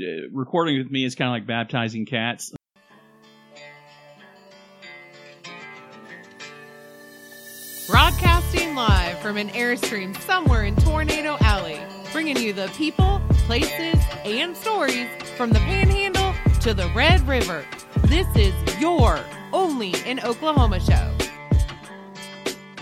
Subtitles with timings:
[0.00, 2.52] uh, recording with me is kind of like baptizing cats.
[7.88, 11.80] Broadcasting live from an Airstream somewhere in Tornado Alley,
[12.12, 17.64] bringing you the people, places, and stories from the Panhandle to the Red River.
[18.04, 19.18] This is your
[19.52, 21.14] only in Oklahoma show.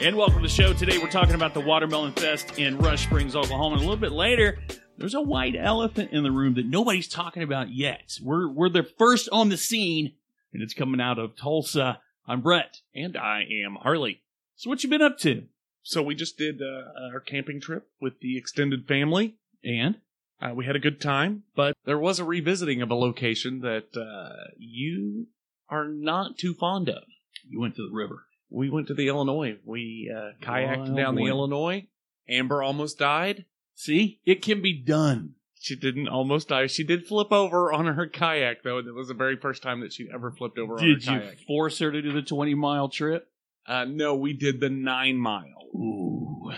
[0.00, 0.74] And welcome to the show.
[0.74, 3.76] Today we're talking about the Watermelon Fest in Rush Springs, Oklahoma.
[3.76, 4.58] And a little bit later,
[4.98, 8.18] there's a white elephant in the room that nobody's talking about yet.
[8.22, 10.12] We're we're the first on the scene,
[10.52, 12.00] and it's coming out of Tulsa.
[12.26, 12.80] I'm Brett.
[12.94, 14.22] And I am Harley.
[14.56, 15.44] So what you been up to?
[15.82, 19.36] So we just did uh, our camping trip with the extended family.
[19.62, 19.96] And
[20.42, 23.96] Uh, we had a good time, but there was a revisiting of a location that
[23.96, 25.28] uh, you
[25.70, 27.04] are not too fond of.
[27.48, 28.24] you went to the river.
[28.50, 29.56] We went to the Illinois.
[29.64, 31.24] We uh, kayaked Oh, down the.
[31.26, 31.86] Illinois.
[32.28, 33.44] Amber almost died.
[33.76, 35.34] See, it can be done.
[35.60, 36.66] She didn't almost die.
[36.66, 38.78] She did flip over on her kayak, though.
[38.78, 41.00] It was the very first time that she ever flipped over Did on you her
[41.20, 41.30] kayak.
[41.32, 43.28] Did you force her to do the 20 mile trip?
[43.66, 45.68] Uh, no, we did the nine mile.
[45.74, 46.52] Ooh,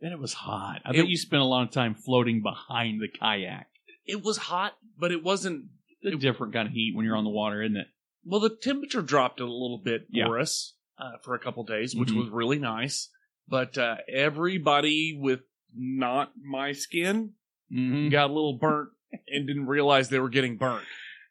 [0.00, 0.80] and it was hot.
[0.84, 3.68] I It- bet you spent a lot of time floating behind the kayak.
[4.06, 5.66] It was hot, but it wasn't.
[6.00, 7.88] It's a different kind of heat when you're on the water, isn't it?
[8.24, 10.26] Well, the temperature dropped a little bit Yeah.
[10.26, 12.16] for us uh, for a couple days, which Mhm.
[12.16, 13.10] was really nice.
[13.46, 15.40] But uh, everybody with
[15.76, 17.32] not my skin
[17.72, 18.10] Mm-hmm.
[18.10, 18.90] got a little burnt
[19.26, 20.84] and didn't realize they were getting burnt.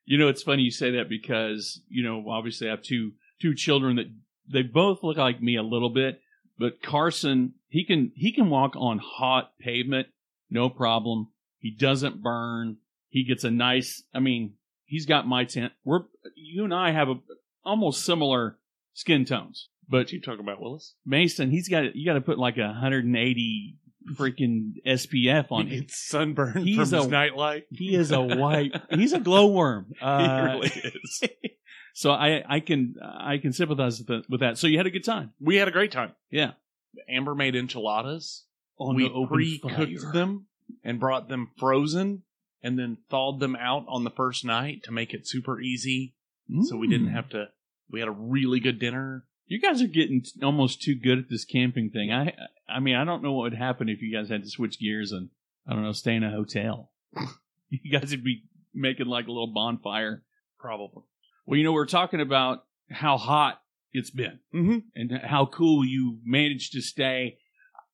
[0.06, 3.54] You know, it's funny you say that because you know, obviously, I have two two
[3.54, 4.12] children that
[4.52, 6.22] they both look like me a little bit,
[6.58, 10.08] but Carson he can he can walk on hot pavement,
[10.50, 11.30] no problem.
[11.60, 12.78] He doesn't burn.
[13.10, 14.04] He gets a nice.
[14.14, 15.72] I mean, he's got my tent.
[15.86, 16.02] We're
[16.36, 17.20] you and I have a
[17.64, 18.58] almost similar
[18.94, 20.96] skin tones, but you talk about, Willis?
[21.06, 23.78] Mason, he's got you got to put like a 180
[24.16, 25.82] freaking SPF on him.
[25.82, 27.66] gets sunburned He's from his a- nightlight.
[27.72, 28.74] He is a white.
[28.92, 29.94] He's a glowworm.
[30.02, 30.68] Uh, he really
[31.04, 31.24] is.
[31.94, 34.58] so I I can I can sympathize with, the, with that.
[34.58, 35.32] So you had a good time.
[35.40, 36.12] We had a great time.
[36.30, 36.52] Yeah.
[37.10, 38.44] Amber made enchiladas.
[38.80, 40.12] On we the pre-cooked fire.
[40.14, 40.48] them
[40.84, 42.24] and brought them frozen,
[42.64, 46.16] and then thawed them out on the first night to make it super easy.
[46.64, 47.14] So we didn't Mm.
[47.14, 47.50] have to.
[47.90, 49.26] We had a really good dinner.
[49.46, 52.12] You guys are getting almost too good at this camping thing.
[52.12, 52.34] I
[52.68, 55.12] I mean I don't know what would happen if you guys had to switch gears
[55.12, 55.30] and
[55.68, 56.92] I don't know stay in a hotel.
[57.70, 58.44] you guys would be
[58.74, 60.24] making like a little bonfire.
[60.60, 61.04] Probably.
[61.46, 63.60] Well, you know we're talking about how hot
[63.94, 64.40] it's been.
[64.54, 64.78] Mm-hmm.
[64.96, 67.38] and how cool you managed to stay.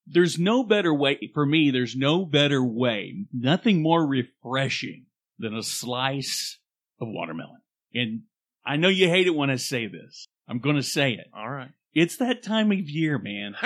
[0.08, 1.72] There's no better way for me.
[1.72, 5.06] There's no better way, nothing more refreshing
[5.38, 6.58] than a slice
[7.00, 7.62] of watermelon.
[7.94, 8.22] And
[8.66, 10.26] I know you hate it when I say this.
[10.50, 11.28] I'm going to say it.
[11.36, 11.70] All right.
[11.94, 13.56] It's that time of year, man.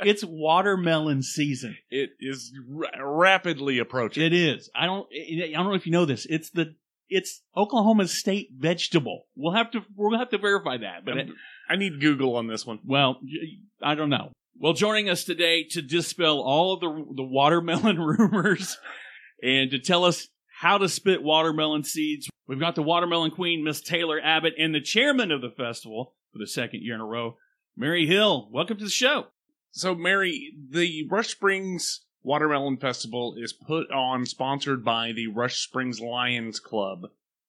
[0.00, 1.76] It's watermelon season.
[1.90, 4.22] it is ra- rapidly approaching.
[4.22, 4.70] It is.
[4.74, 5.06] I don't.
[5.12, 6.26] I don't know if you know this.
[6.28, 6.74] It's the.
[7.08, 9.26] It's Oklahoma's state vegetable.
[9.36, 9.80] We'll have to.
[9.96, 11.04] We'll have to verify that.
[11.04, 11.28] But it,
[11.68, 12.78] I need Google on this one.
[12.84, 13.20] Well,
[13.82, 14.32] I don't know.
[14.58, 18.78] Well, joining us today to dispel all of the the watermelon rumors
[19.42, 20.28] and to tell us
[20.60, 24.80] how to spit watermelon seeds, we've got the watermelon queen, Miss Taylor Abbott, and the
[24.80, 27.36] chairman of the festival for the second year in a row,
[27.76, 28.48] Mary Hill.
[28.50, 29.26] Welcome to the show.
[29.70, 36.00] So, Mary, the Rush Springs Watermelon Festival is put on, sponsored by the Rush Springs
[36.00, 37.02] Lions Club,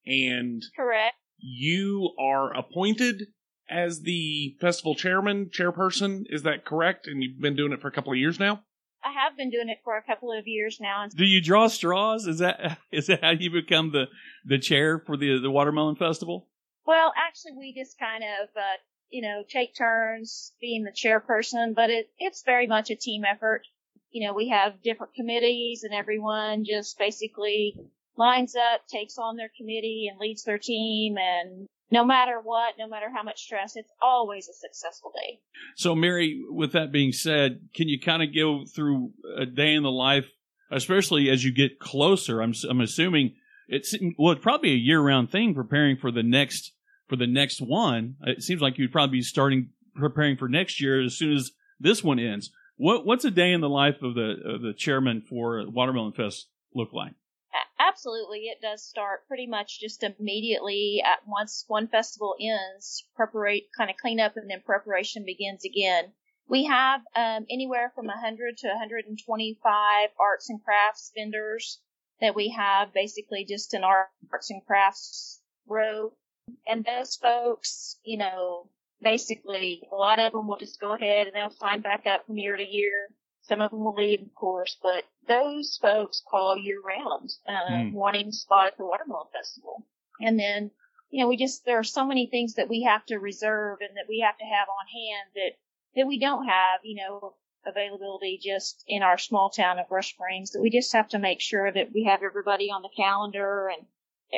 [0.06, 1.14] and Correct.
[1.38, 3.28] you are appointed
[3.70, 6.24] as the festival chairman, chairperson.
[6.28, 7.06] Is that correct?
[7.06, 8.62] And you've been doing it for a couple of years now.
[9.04, 11.06] I have been doing it for a couple of years now.
[11.08, 12.26] Do you draw straws?
[12.26, 14.06] Is that is that how you become the
[14.44, 16.48] the chair for the the watermelon festival?
[16.88, 18.78] well, actually, we just kind of, uh,
[19.10, 23.66] you know, take turns being the chairperson, but it, it's very much a team effort.
[24.10, 27.76] You know, we have different committees and everyone just basically
[28.16, 31.18] lines up, takes on their committee and leads their team.
[31.18, 35.40] And no matter what, no matter how much stress, it's always a successful day.
[35.76, 39.82] So, Mary, with that being said, can you kind of go through a day in
[39.82, 40.26] the life,
[40.70, 42.42] especially as you get closer?
[42.42, 43.34] I'm I'm assuming
[43.68, 46.72] it's well, it's probably a year round thing preparing for the next
[47.08, 48.16] for the next one.
[48.22, 52.04] It seems like you'd probably be starting preparing for next year as soon as this
[52.04, 52.50] one ends.
[52.76, 56.48] What what's a day in the life of the of the chairman for Watermelon Fest
[56.74, 57.14] look like?
[57.98, 63.04] Absolutely, it does start pretty much just immediately at once one festival ends.
[63.16, 66.12] Preparate, kind of clean up, and then preparation begins again.
[66.48, 71.80] We have um, anywhere from 100 to 125 arts and crafts vendors
[72.20, 76.12] that we have basically just in our arts and crafts row.
[76.68, 78.70] And those folks, you know,
[79.02, 82.38] basically a lot of them will just go ahead and they'll sign back up from
[82.38, 83.08] year to year.
[83.48, 87.92] Some of them will leave, of course, but those folks call year round, uh, Mm.
[87.92, 89.86] wanting to spot at the Watermelon Festival.
[90.20, 90.70] And then,
[91.10, 93.96] you know, we just, there are so many things that we have to reserve and
[93.96, 95.52] that we have to have on hand that,
[95.96, 100.50] that we don't have, you know, availability just in our small town of Rush Springs
[100.52, 103.86] that we just have to make sure that we have everybody on the calendar and,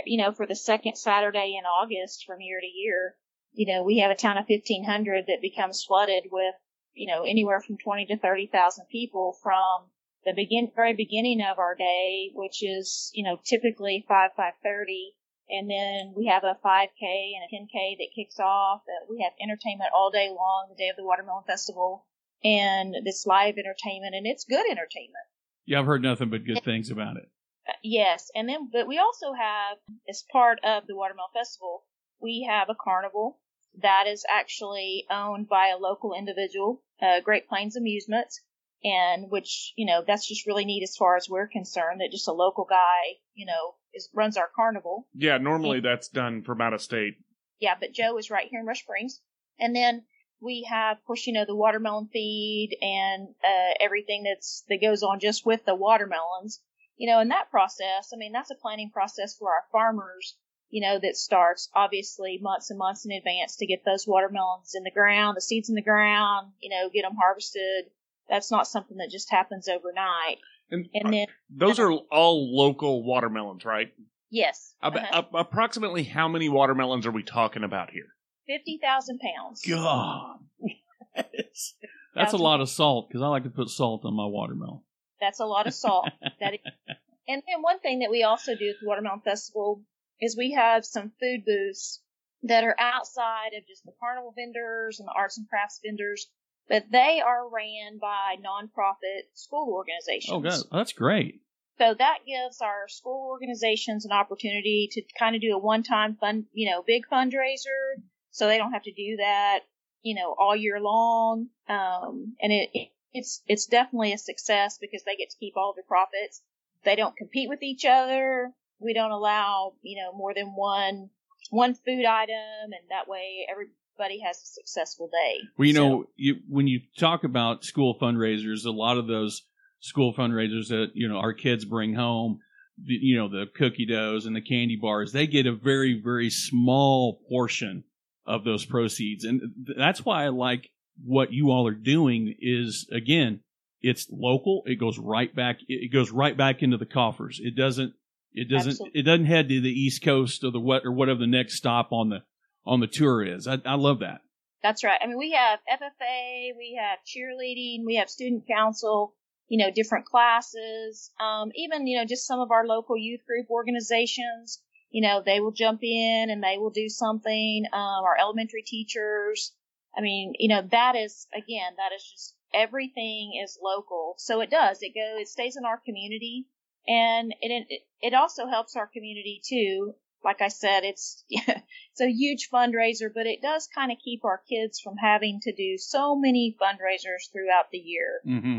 [0.07, 3.17] you know, for the second Saturday in August from year to year,
[3.53, 6.55] you know, we have a town of 1500 that becomes flooded with,
[6.95, 9.91] you know, anywhere from 20 to 30,000 people from
[10.25, 15.15] the begin, very beginning of our day, which is, you know, typically 5, 530.
[15.49, 18.83] And then we have a 5K and a 10K that kicks off.
[19.09, 22.07] We have entertainment all day long, the day of the Watermelon Festival
[22.43, 25.27] and this live entertainment and it's good entertainment.
[25.67, 27.29] Yeah, I've heard nothing but good things about it.
[27.69, 29.77] Uh, yes, and then but we also have
[30.09, 31.85] as part of the Watermelon Festival,
[32.21, 33.39] we have a carnival
[33.79, 38.41] that is actually owned by a local individual, uh, Great Plains Amusements,
[38.83, 42.01] and which you know that's just really neat as far as we're concerned.
[42.01, 45.07] That just a local guy, you know, is runs our carnival.
[45.15, 47.15] Yeah, normally that's done from out of state.
[47.59, 49.21] Yeah, but Joe is right here in Rush Springs,
[49.59, 50.05] and then
[50.41, 55.03] we have, of course, you know, the watermelon feed and uh, everything that's that goes
[55.03, 56.61] on just with the watermelons.
[56.97, 60.37] You know, in that process, I mean, that's a planning process for our farmers.
[60.71, 64.85] You know, that starts obviously months and months in advance to get those watermelons in
[64.85, 66.53] the ground, the seeds in the ground.
[66.61, 67.87] You know, get them harvested.
[68.29, 70.39] That's not something that just happens overnight.
[70.71, 73.93] And, And then, those are all local watermelons, right?
[74.31, 78.07] yes, uh-huh, approximately how many watermelons are we talking about here?
[78.47, 79.63] fifty thousand pounds.
[79.69, 80.39] God,
[81.17, 81.75] that's,
[82.15, 84.81] that's a lot of salt because I like to put salt on my watermelon.
[85.21, 86.09] That's a lot of salt.
[86.41, 86.61] that is,
[87.29, 89.83] and then one thing that we also do at the Watermelon Festival
[90.21, 92.01] is we have some food booths
[92.43, 96.27] that are outside of just the carnival vendors and the arts and crafts vendors,
[96.69, 100.33] but they are ran by nonprofit school organizations.
[100.33, 101.41] Oh, God, that's great.
[101.79, 106.45] So that gives our school organizations an opportunity to kind of do a one-time fund,
[106.53, 109.61] you know, big fundraiser, so they don't have to do that,
[110.03, 111.49] you know, all year long.
[111.69, 115.73] Um, and it, it it's it's definitely a success because they get to keep all
[115.75, 116.43] their profits.
[116.85, 118.53] They don't compete with each other.
[118.81, 121.11] We don't allow, you know, more than one
[121.51, 125.41] one food item, and that way everybody has a successful day.
[125.59, 129.43] Well, you So- know, you when you talk about school fundraisers, a lot of those
[129.81, 132.41] school fundraisers that you know our kids bring home,
[132.83, 136.31] the, you know, the cookie doughs and the candy bars, they get a very very
[136.31, 137.85] small portion
[138.27, 139.41] of those proceeds, and
[139.77, 140.71] that's why I like
[141.05, 142.35] what you all are doing.
[142.41, 143.41] Is again,
[143.81, 144.63] it's local.
[144.67, 145.59] It goes right back.
[145.69, 147.41] It goes right back into the coffers.
[147.43, 147.95] It doesn't.
[148.33, 148.71] It doesn't.
[148.71, 149.01] Absolutely.
[149.01, 151.93] It doesn't head to the east coast or the what or whatever the next stop
[151.93, 152.23] on the
[152.65, 153.47] on the tour is.
[153.47, 154.21] I, I love that.
[154.63, 155.01] That's right.
[155.03, 159.15] I mean, we have FFA, we have cheerleading, we have student council,
[159.49, 163.49] you know, different classes, um, even, you know, just some of our local youth group
[163.49, 164.61] organizations,
[164.91, 169.53] you know, they will jump in and they will do something, um, our elementary teachers.
[169.97, 174.15] I mean, you know, that is, again, that is just, everything is local.
[174.19, 176.47] So it does, it go, it stays in our community
[176.87, 179.95] and it, it, it also helps our community too.
[180.25, 184.41] Like I said, it's, it's a huge fundraiser, but it does kind of keep our
[184.49, 188.21] kids from having to do so many fundraisers throughout the year.
[188.27, 188.59] Mm-hmm.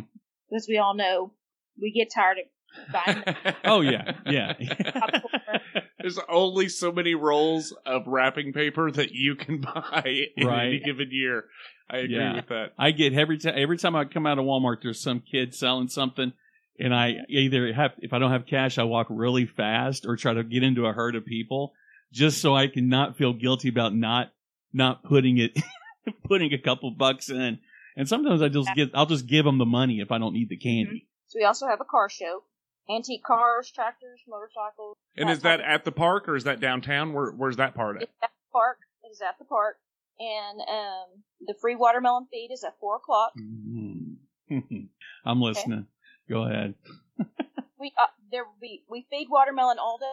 [0.49, 1.33] Because we all know
[1.79, 2.45] we get tired of
[2.91, 4.53] buying Oh yeah, yeah.
[5.99, 10.67] There's only so many rolls of wrapping paper that you can buy in Right.
[10.67, 11.45] any given year.
[11.89, 12.35] I agree Yeah.
[12.37, 12.73] with that.
[12.77, 15.89] I get every time every time I come out of Walmart, there's some kid selling
[15.89, 16.33] something,
[16.79, 20.33] and I either have if I don't have cash, I walk really fast or try
[20.33, 21.73] to get into a herd of people
[22.11, 24.31] just so I can not feel guilty about not
[24.73, 25.57] not putting it
[26.27, 27.59] putting a couple bucks in.
[27.95, 30.49] And sometimes I just get I'll just give them the money if I don't need
[30.49, 31.07] the candy.
[31.27, 32.43] So we also have a car show.
[32.89, 34.97] Antique cars, tractors, motorcycles.
[35.15, 37.13] And is that at the park or is that downtown?
[37.13, 38.03] Where, where's that part at?
[38.03, 38.77] It's at the park.
[39.03, 39.77] It is at the park.
[40.19, 43.31] And um, the free watermelon feed is at 4 o'clock.
[43.39, 44.77] Mm-hmm.
[45.25, 45.87] I'm listening.
[46.29, 46.75] Go ahead.
[47.79, 50.05] We uh, there we we feed watermelon all day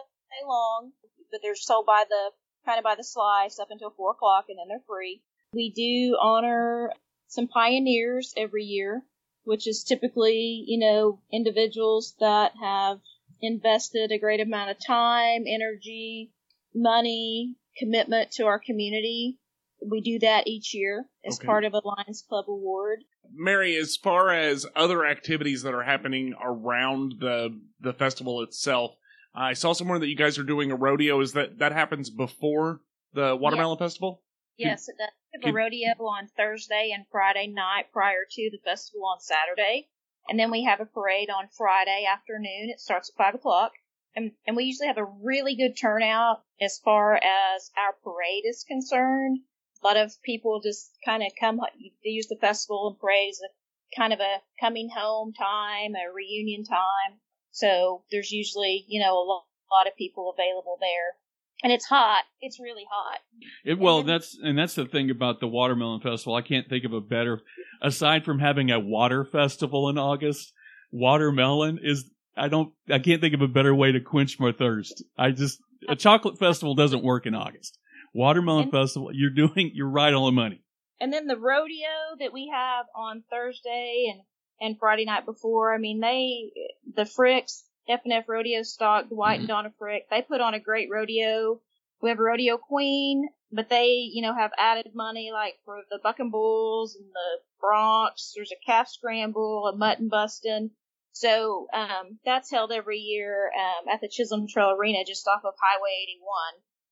[0.43, 0.91] long,
[1.29, 2.31] but they're sold by the
[2.65, 5.21] kind of by the slice up until four o'clock, and then they're free.
[5.53, 6.93] We do honor
[7.27, 9.03] some pioneers every year,
[9.43, 13.01] which is typically you know individuals that have
[13.39, 16.31] invested a great amount of time, energy,
[16.73, 19.37] money, commitment to our community.
[19.85, 21.45] We do that each year as Okay.
[21.45, 23.03] part of a Lions Club award.
[23.33, 28.95] Mary, as far as other activities that are happening around the the festival itself,
[29.33, 31.21] I saw somewhere that you guys are doing a rodeo.
[31.21, 32.81] Is that that happens before
[33.13, 34.21] the Watermelon Festival?
[34.57, 35.09] Yes, it does.
[35.33, 39.87] We have a rodeo on Thursday and Friday night prior to the festival on Saturday.
[40.27, 42.69] And then we have a parade on Friday afternoon.
[42.69, 43.71] It starts at five o'clock.
[44.15, 48.65] And, and we usually have a really good turnout as far as our parade is
[48.67, 49.39] concerned.
[49.81, 51.59] A lot of people just kind of come,
[52.03, 56.13] they use the festival and parade as a kind of a coming home time, a
[56.13, 57.19] reunion time.
[57.51, 61.15] So there's usually, you know, a lot, a lot of people available there
[61.63, 62.23] and it's hot.
[62.41, 63.19] It's really hot.
[63.65, 66.35] It, well, that's and that's the thing about the watermelon festival.
[66.35, 67.41] I can't think of a better,
[67.81, 70.53] aside from having a water festival in August.
[70.91, 75.03] Watermelon is I don't I can't think of a better way to quench my thirst.
[75.17, 77.77] I just a chocolate festival doesn't work in August.
[78.13, 80.63] Watermelon and, festival, you're doing you're right on the money.
[80.99, 84.21] And then the rodeo that we have on Thursday and
[84.61, 85.73] and Friday night before.
[85.73, 86.51] I mean, they
[86.95, 89.55] the Fricks F&F Rodeo Stock, Dwight and mm-hmm.
[89.55, 90.09] Donna Frick.
[90.09, 91.59] They put on a great rodeo.
[92.01, 95.99] We have a rodeo queen, but they, you know, have added money like for the
[96.01, 98.31] bucking bulls and the broncs.
[98.35, 100.71] There's a calf scramble, a mutton busting.
[101.11, 105.55] So um, that's held every year um, at the Chisholm Trail Arena, just off of
[105.59, 106.29] Highway 81.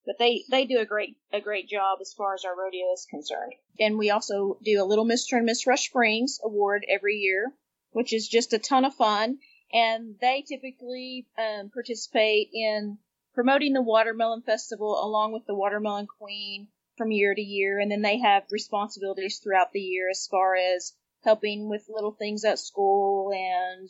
[0.07, 3.05] But they they do a great a great job as far as our rodeo is
[3.07, 3.53] concerned.
[3.79, 7.53] And we also do a Little Mister and Miss Rush Springs award every year,
[7.91, 9.37] which is just a ton of fun
[9.73, 12.97] and they typically um, participate in
[13.33, 18.01] promoting the Watermelon Festival along with the Watermelon Queen from year to year, and then
[18.01, 23.31] they have responsibilities throughout the year as far as helping with little things at school
[23.33, 23.89] and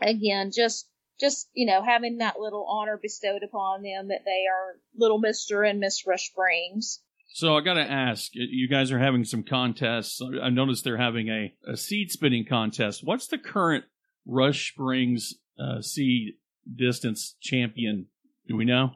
[0.00, 0.86] again just
[1.20, 5.62] just you know having that little honor bestowed upon them that they are little mister
[5.62, 10.48] and miss rush springs so i gotta ask you guys are having some contests i
[10.48, 13.84] noticed they're having a, a seed spinning contest what's the current
[14.26, 16.34] Rush Springs uh, seed
[16.74, 18.06] distance champion?
[18.48, 18.90] Do we know?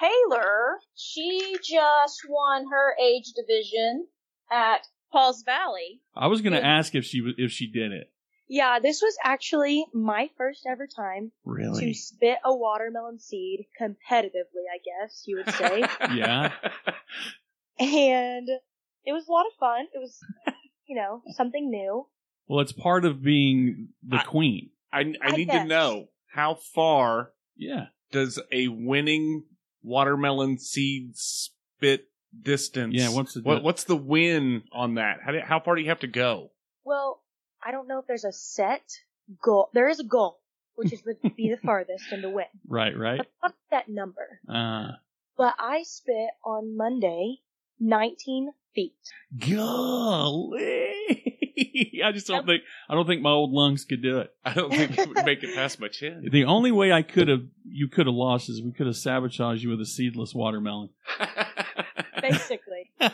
[0.00, 4.06] Taylor, she just won her age division
[4.50, 6.00] at Pauls Valley.
[6.16, 8.10] I was going to ask if she if she did it.
[8.52, 11.92] Yeah, this was actually my first ever time really?
[11.92, 15.84] to spit a watermelon seed competitively, I guess you would say.
[16.16, 16.50] yeah.
[17.78, 18.48] And
[19.04, 19.86] it was a lot of fun.
[19.94, 20.18] It was,
[20.88, 22.08] you know, something new.
[22.48, 24.70] Well, it's part of being the I, queen.
[24.92, 25.62] I, I, I need guess.
[25.62, 27.86] to know how far yeah.
[28.10, 29.44] does a winning
[29.84, 32.08] watermelon seed spit
[32.42, 32.94] distance?
[32.96, 35.18] Yeah, what's the what, what's the win on that?
[35.24, 36.50] How, do, how far do you have to go?
[36.84, 37.19] Well,
[37.62, 38.82] I don't know if there's a set
[39.42, 39.70] goal.
[39.72, 40.40] There is a goal,
[40.74, 42.46] which is to be the farthest and to win.
[42.66, 43.20] Right, right.
[43.42, 44.40] But that number.
[44.48, 44.92] Uh.
[45.36, 47.38] But I spit on Monday
[47.80, 48.94] 19 feet.
[49.38, 50.90] Golly.
[52.04, 54.32] I just don't think I don't think my old lungs could do it.
[54.44, 56.28] I don't think it would make it past my chin.
[56.30, 59.62] The only way I could have you could have lost is we could have sabotaged
[59.62, 60.90] you with a seedless watermelon.
[62.20, 62.90] Basically.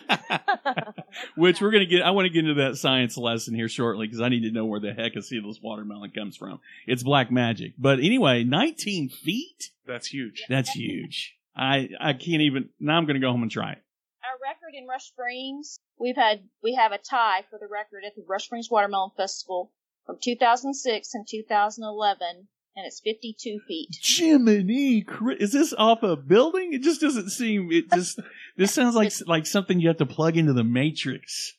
[1.36, 2.02] Which we're gonna get.
[2.02, 4.64] I want to get into that science lesson here shortly because I need to know
[4.64, 6.60] where the heck a seedless watermelon comes from.
[6.86, 7.74] It's black magic.
[7.78, 9.70] But anyway, 19 feet.
[9.86, 10.44] That's huge.
[10.48, 11.36] That's huge.
[11.56, 12.70] I I can't even.
[12.80, 13.82] Now I'm gonna go home and try it
[14.24, 18.14] Our record in Rush Springs, we've had we have a tie for the record at
[18.14, 19.72] the Rush Springs Watermelon Festival
[20.04, 23.88] from 2006 and 2011, and it's 52 feet.
[24.00, 25.04] Jiminy,
[25.40, 26.75] is this off a building?
[26.75, 27.71] It just doesn't seem.
[27.73, 28.21] It just
[28.56, 31.54] this sounds like like something you have to plug into the Matrix.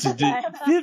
[0.00, 0.26] To do,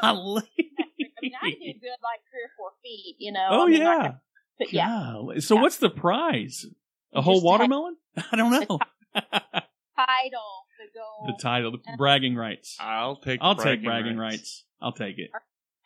[0.00, 0.42] golly.
[0.46, 3.48] I mean, I do good like three or four feet, you know.
[3.50, 3.96] Oh I mean, yeah.
[3.96, 4.14] Like,
[4.58, 5.38] but yeah.
[5.40, 5.62] So yeah.
[5.62, 6.64] what's the prize?
[7.12, 7.96] A whole watermelon?
[8.32, 8.78] I don't know.
[9.96, 12.76] Title the goal, the title, the bragging rights.
[12.78, 13.40] I'll take.
[13.42, 14.38] I'll bragging take bragging rights.
[14.38, 14.64] rights.
[14.80, 15.30] I'll take it.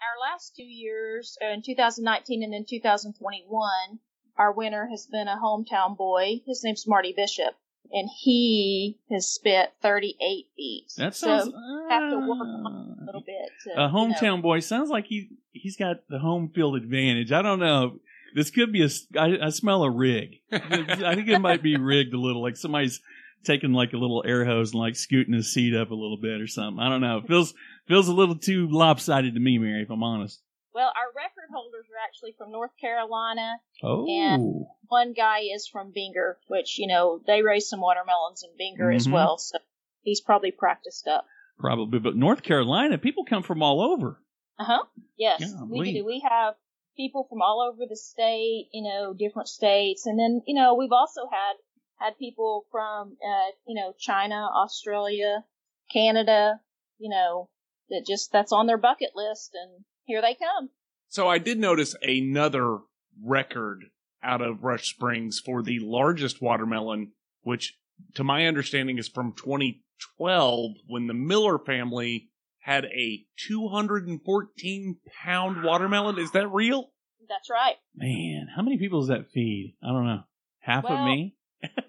[0.00, 3.98] Our, our last two years, uh, in 2019 and in 2021,
[4.36, 6.40] our winner has been a hometown boy.
[6.46, 7.54] His name's Marty Bishop,
[7.92, 10.86] and he has spit 38 feet.
[10.96, 11.44] That sounds.
[11.44, 11.52] So
[11.88, 13.50] have to work on a little bit.
[13.64, 14.42] To, a hometown you know.
[14.42, 17.32] boy sounds like he he's got the home field advantage.
[17.32, 17.98] I don't know.
[18.34, 18.88] This could be a.
[19.18, 20.36] I, I smell a rig.
[20.52, 23.00] I think it might be rigged a little, like somebody's
[23.44, 26.40] taking like a little air hose and like scooting his seat up a little bit
[26.40, 26.80] or something.
[26.80, 27.18] I don't know.
[27.18, 27.54] It feels
[27.88, 30.42] feels a little too lopsided to me, Mary, if I'm honest.
[30.72, 33.56] Well, our record holders are actually from North Carolina.
[33.82, 34.06] Oh.
[34.08, 38.86] And one guy is from Binger, which, you know, they raise some watermelons in Binger
[38.86, 38.96] mm-hmm.
[38.96, 39.38] as well.
[39.38, 39.58] So
[40.02, 41.26] he's probably practiced up.
[41.58, 41.98] Probably.
[41.98, 44.20] But North Carolina, people come from all over.
[44.58, 44.84] Uh huh.
[45.18, 45.42] Yes.
[45.68, 46.04] we do.
[46.04, 46.54] We have
[46.96, 50.06] people from all over the state, you know, different states.
[50.06, 51.54] And then, you know, we've also had
[51.98, 55.44] had people from, uh, you know, China, Australia,
[55.92, 56.60] Canada,
[56.98, 57.48] you know,
[57.90, 60.70] that just, that's on their bucket list and here they come.
[61.08, 62.78] So I did notice another
[63.22, 63.84] record
[64.22, 67.76] out of Rush Springs for the largest watermelon, which
[68.14, 72.28] to my understanding is from 2012 when the Miller family
[72.60, 76.18] had a 214 pound watermelon.
[76.18, 76.90] Is that real?
[77.28, 77.76] That's right.
[77.94, 79.76] Man, how many people does that feed?
[79.82, 80.22] I don't know.
[80.60, 81.34] Half of me?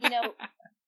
[0.01, 0.33] You know,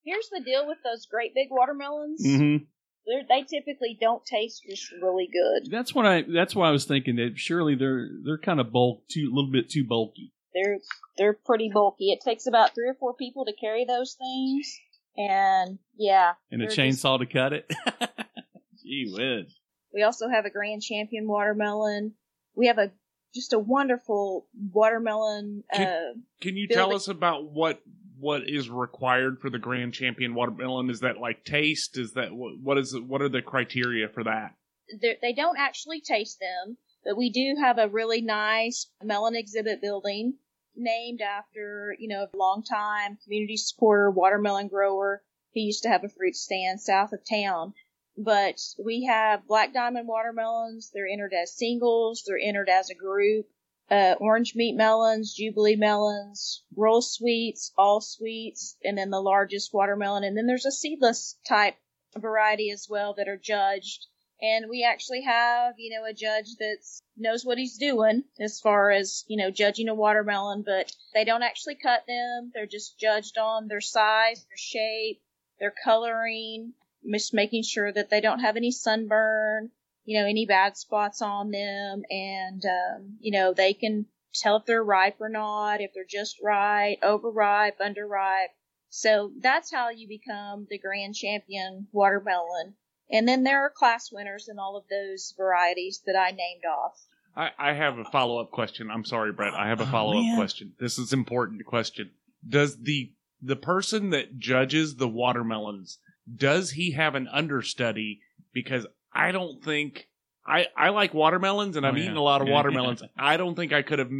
[0.03, 2.25] here's the deal with those great big watermelons.
[2.25, 2.65] Mm-hmm.
[3.05, 5.69] They're, they typically don't taste just really good.
[5.71, 6.21] That's what I.
[6.23, 9.51] That's why I was thinking that surely they're they're kind of bulk, too, a little
[9.51, 10.31] bit too bulky.
[10.53, 10.77] They're
[11.17, 12.11] they're pretty bulky.
[12.11, 14.73] It takes about three or four people to carry those things,
[15.17, 16.33] and yeah.
[16.51, 17.69] And a they're just- chainsaw to cut it.
[18.83, 19.53] Gee whiz.
[19.93, 22.13] We also have a Grand Champion watermelon.
[22.55, 22.91] We have a
[23.35, 25.63] just a wonderful watermelon.
[25.73, 27.81] Can- Uh, Can you tell us about what
[28.23, 30.89] what is required for the Grand Champion watermelon?
[30.89, 31.97] Is that like taste?
[31.97, 34.55] Is that what, is what are the criteria for that?
[35.01, 39.81] they're- they don't actually taste them, but we do have a really nice melon exhibit
[39.81, 40.37] building
[40.75, 45.23] named after, you know, a longtime community supporter, watermelon grower.
[45.51, 47.73] He used to have a fruit stand south of town.
[48.17, 50.91] But we have black diamond watermelons.
[50.91, 52.23] They're entered as singles.
[52.25, 53.47] They're entered as a group.
[53.93, 60.23] Uh, orange meat melons, jubilee melons, roll sweets, all sweets, and then the largest watermelon.
[60.23, 61.75] And then there's a seedless type
[62.17, 64.07] variety as well that are judged.
[64.41, 66.79] And we actually have you know a judge that
[67.17, 71.43] knows what he's doing as far as you know judging a watermelon but they don't
[71.43, 72.51] actually cut them.
[72.51, 75.21] They're just judged on their size their shape
[75.59, 76.73] their coloring
[77.11, 79.69] just making sure that they don't have any sunburn
[80.05, 84.65] you know any bad spots on them and um, you know they can tell if
[84.65, 88.47] they're ripe or not if they're just right overripe underripe
[88.89, 92.73] so that's how you become the grand champion watermelon
[93.11, 96.97] and then there are class winners in all of those varieties that I named off.
[97.35, 98.89] I, I have a follow up question.
[98.89, 99.53] I'm sorry, Brett.
[99.53, 100.35] I have a Oh, follow up man.
[100.37, 100.73] question.
[100.79, 102.11] This is important question.
[102.47, 105.99] Does the the person that judges the watermelons
[106.33, 108.21] does he have an understudy?
[108.53, 110.07] Because I don't think
[110.45, 112.03] I I like watermelons and Oh, I've yeah.
[112.05, 113.03] eaten a lot of Yeah, watermelons.
[113.17, 114.11] I don't think I could have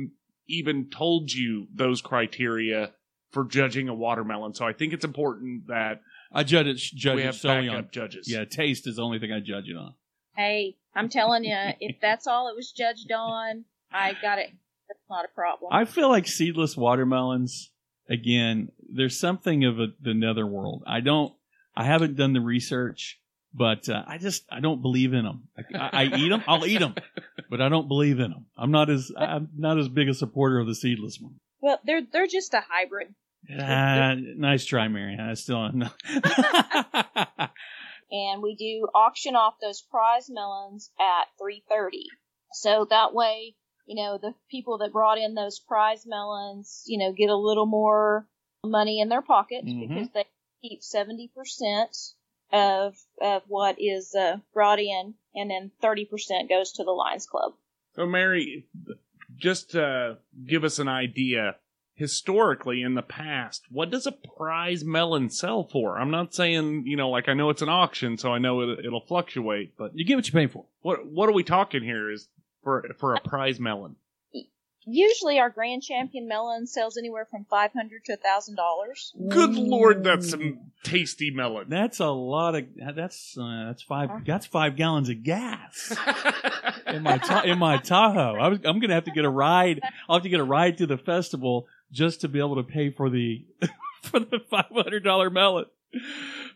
[0.47, 2.91] even told you those criteria
[3.31, 4.53] for judging a watermelon.
[4.53, 7.89] So I think it's important that I judge it, judge we have solely backup on.
[7.91, 8.29] judges.
[8.29, 9.93] Yeah, taste is the only thing I judge it on.
[10.35, 14.51] Hey, I'm telling you, if that's all it was judged on, I got it.
[14.87, 15.71] That's not a problem.
[15.73, 17.71] I feel like seedless watermelons.
[18.09, 20.83] Again, there's something of a, the netherworld.
[20.85, 21.33] I don't.
[21.75, 23.19] I haven't done the research,
[23.53, 25.47] but uh, I just I don't believe in them.
[25.57, 26.43] I, I, I eat them.
[26.47, 26.95] I'll eat them,
[27.49, 28.45] but I don't believe in them.
[28.57, 31.35] I'm not as I'm not as big a supporter of the seedless one.
[31.61, 33.13] well, they're they're just a hybrid,
[33.59, 35.17] Ah, nice try, Mary.
[35.19, 35.89] I still no.
[38.11, 41.89] and we do auction off those prize melons at 3:30.
[42.53, 47.11] So that way, you know, the people that brought in those prize melons, you know,
[47.13, 48.27] get a little more
[48.65, 49.87] money in their pocket Mhm.
[49.89, 50.25] because they
[50.61, 51.29] keep 70%
[52.53, 57.53] of of what is uh, brought in, and then 30% goes to the Lions Club.
[57.95, 58.67] So, Mary,
[59.35, 61.55] just to give us an idea,
[61.95, 65.99] historically in the past, what does a prize melon sell for?
[65.99, 68.85] I'm not saying, you know, like I know it's an auction, so I know it,
[68.85, 70.65] it'll fluctuate, but you get what you pay for.
[70.81, 72.11] what what are we talking here?
[72.11, 72.27] Is
[72.63, 73.95] for for a prize melon?
[74.85, 79.13] Usually, our Grand Champion melon sells anywhere from 500 to thousand dollars.
[79.29, 81.67] Good lord, that's some tasty melon.
[81.69, 82.65] That's a lot of.
[82.95, 84.09] That's uh, that's five.
[84.25, 85.95] That's five gallons of gas
[86.87, 88.35] in my ta- in my Tahoe.
[88.39, 89.81] I was, I'm gonna have to get a ride.
[90.09, 92.89] I'll have to get a ride to the festival just to be able to pay
[92.91, 93.45] for the
[94.01, 95.65] for the five hundred dollar melon.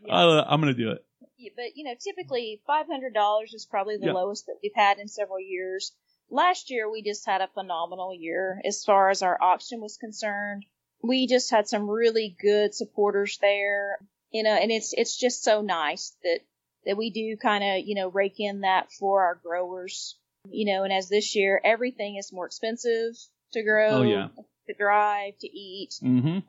[0.09, 1.03] Uh, I'm gonna do it.
[1.37, 4.13] Yeah, but you know, typically five hundred dollars is probably the Yeah.
[4.13, 5.93] lowest that we've had in several years.
[6.29, 10.65] Last year we just had a phenomenal year as far as our auction was concerned.
[11.01, 13.99] We just had some really good supporters there,
[14.31, 16.39] you know, and it's it's just so nice that
[16.85, 20.17] that we do kind of you know rake in that for our growers,
[20.49, 20.83] you know.
[20.83, 23.15] And as this year everything is more expensive
[23.53, 24.27] to grow, Oh, yeah.
[24.67, 26.39] to drive, to eat, hmm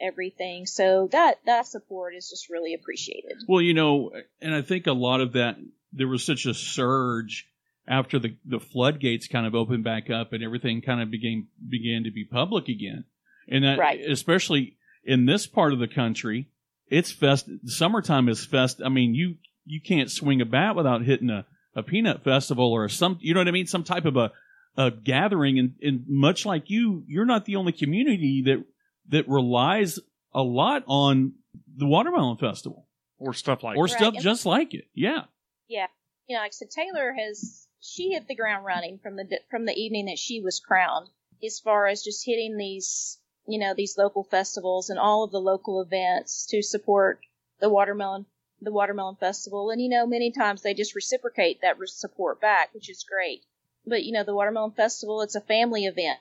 [0.00, 0.64] everything.
[0.64, 3.36] So that that support is just really appreciated.
[3.46, 5.56] Well, you know, and I think a lot of that
[5.92, 7.49] there was such a surge
[7.90, 12.04] after the the floodgates kind of opened back up and everything kind of began began
[12.04, 13.04] to be public again,
[13.48, 14.00] and that Right.
[14.08, 16.48] especially in this part of the country,
[16.88, 17.48] it's fest.
[17.66, 18.80] Summertime is fest.
[18.84, 22.88] I mean, you you can't swing a bat without hitting a a peanut festival or
[22.88, 24.32] some you know what I mean, some type of a
[24.76, 28.64] a gathering, and, and much like you, you're not the only community that
[29.08, 29.98] that relies
[30.32, 31.32] a lot on
[31.76, 32.86] the watermelon festival
[33.18, 33.80] or stuff like that.
[33.80, 33.96] or that.
[33.98, 34.22] stuff Right.
[34.22, 34.84] just like it.
[34.94, 35.24] Yeah.
[35.68, 35.86] Yeah,
[36.28, 39.64] you know, like I said, Taylor has she hit the ground running from the from
[39.64, 41.08] the evening that she was crowned,
[41.42, 45.40] as far as just hitting these you know these local festivals and all of the
[45.40, 47.20] local events to support
[47.58, 48.26] the watermelon
[48.62, 49.70] the Watermelon Festival.
[49.70, 53.42] And, you know, many times they just reciprocate that support back, which is great.
[53.86, 56.18] But, you know, the Watermelon Festival, it's a family event.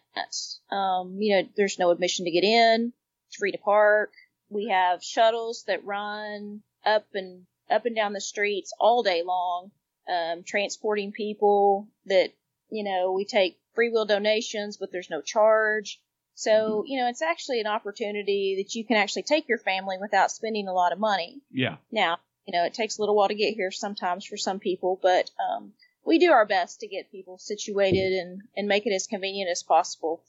[0.71, 2.93] Um, you know, there's no admission to get in.
[3.27, 4.11] It's free to park.
[4.49, 9.71] We have shuttles that run up and up and down the streets all day long,
[10.09, 12.29] um, transporting people that,
[12.69, 16.01] you know, we take free will donations, but there's no charge.
[16.35, 20.31] So, you know, it's actually an opportunity that you can actually take your family without
[20.31, 21.41] spending a lot of money.
[21.51, 21.77] Yeah.
[21.91, 24.97] Now, you know, it takes a little while to get here sometimes for some people,
[25.01, 25.73] but um,
[26.05, 29.63] we do our best to get people situated and, and make it as convenient as
[29.63, 30.23] possible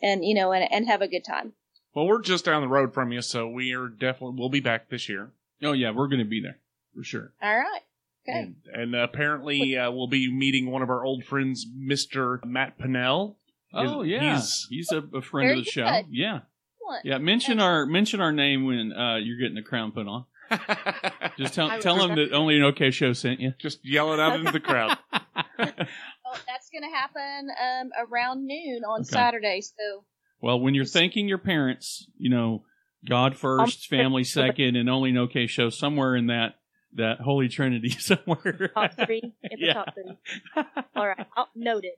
[0.00, 1.52] and, you know, and, and have a good time.
[1.94, 4.88] Well, we're just down the road from you, so we are definitely we'll be back
[4.88, 5.32] this year.
[5.62, 6.58] Oh yeah, we're going to be there
[6.94, 7.32] for sure.
[7.42, 7.80] All right.
[8.26, 8.38] Okay.
[8.38, 13.36] And, and apparently, uh, we'll be meeting one of our old friends, Mister Matt Pinnell.
[13.74, 15.84] Oh He's- yeah, he's- he's, a, a friend Very of the show.
[15.84, 16.06] good.
[16.10, 16.40] Yeah,
[16.80, 17.04] Excellent.
[17.04, 17.18] yeah.
[17.18, 20.24] Mention our mention our name when uh, you're getting the crown put on.
[21.38, 23.52] Just tell I tell him that only an OK show sent you.
[23.58, 24.96] just yell it out into the crowd.
[25.58, 29.08] Well, that's going to happen um, around noon on Okay.
[29.08, 29.60] Saturday.
[29.62, 30.04] So,
[30.42, 32.64] well, when you're thanking your parents, you know,
[33.08, 36.56] God first, family second, and only an OK show somewhere in that
[36.98, 38.70] that holy trinity somewhere.
[38.74, 39.22] Top three.
[39.42, 39.72] In the Yeah.
[39.74, 40.64] top three.
[40.94, 41.26] All right.
[41.36, 41.92] Oh, noted.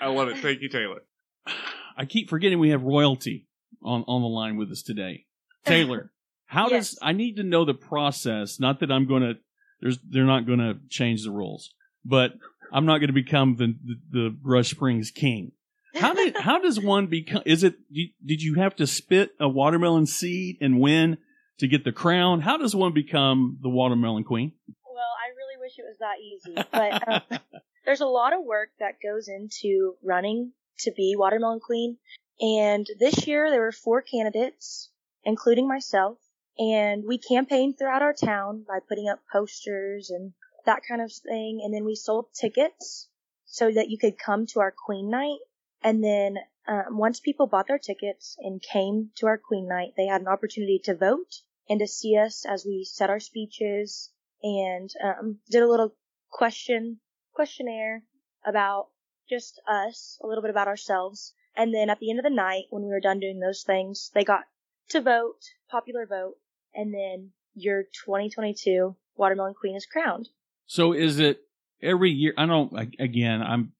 [0.00, 0.38] I love it.
[0.38, 1.02] Thank you, Taylor.
[1.96, 3.46] I keep forgetting we have royalty
[3.82, 5.26] on on the line with us today.
[5.64, 6.10] Taylor,
[6.46, 6.90] how Yes.
[6.90, 8.58] does I need to know the process?
[8.58, 9.34] Not that I'm going to
[9.80, 11.70] there's they're not going to change the rules,
[12.04, 12.32] but
[12.72, 15.52] I'm not going to become the, the the Rush Springs king.
[15.94, 17.42] How did how does one become?
[17.46, 21.18] Is it did did you have to spit a watermelon seed and win
[21.58, 22.40] to get the crown?
[22.40, 24.52] How does one become the watermelon queen?
[24.84, 27.40] Well, I really wish it was that easy, but um,
[27.84, 31.98] there's a lot of work that goes into running to be watermelon queen.
[32.40, 34.90] And this year there were four candidates,
[35.24, 36.18] including myself,
[36.58, 40.32] and we campaigned throughout our town by putting up posters and
[40.66, 41.60] that kind of thing.
[41.64, 43.08] And then we sold tickets
[43.46, 45.38] so that you could come to our queen night.
[45.82, 46.36] And then
[46.66, 50.28] um, once people bought their tickets and came to our queen night, they had an
[50.28, 54.10] opportunity to vote and to see us as we said our speeches
[54.42, 55.94] and um, did a little
[56.30, 57.00] question
[57.32, 58.02] questionnaire
[58.46, 58.88] about
[59.28, 61.34] just us, a little bit about ourselves.
[61.56, 64.10] And then at the end of the night, when we were done doing those things,
[64.14, 64.44] they got
[64.90, 66.34] to vote, popular vote,
[66.74, 70.28] and then your 2022 Watermelon Queen is crowned.
[70.66, 71.40] So is it
[71.82, 72.34] every year?
[72.36, 72.72] I don't.
[72.98, 73.72] Again, I'm.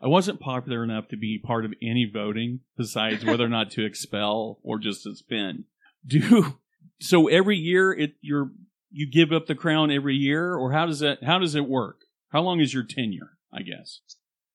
[0.00, 3.84] I wasn't popular enough to be part of any voting besides whether or not to
[3.84, 5.64] expel or just suspend.
[6.06, 6.58] Do
[7.00, 7.92] so every year.
[7.92, 8.50] It you're
[8.90, 11.24] you give up the crown every year, or how does that?
[11.24, 12.02] How does it work?
[12.30, 13.38] How long is your tenure?
[13.52, 14.00] I guess.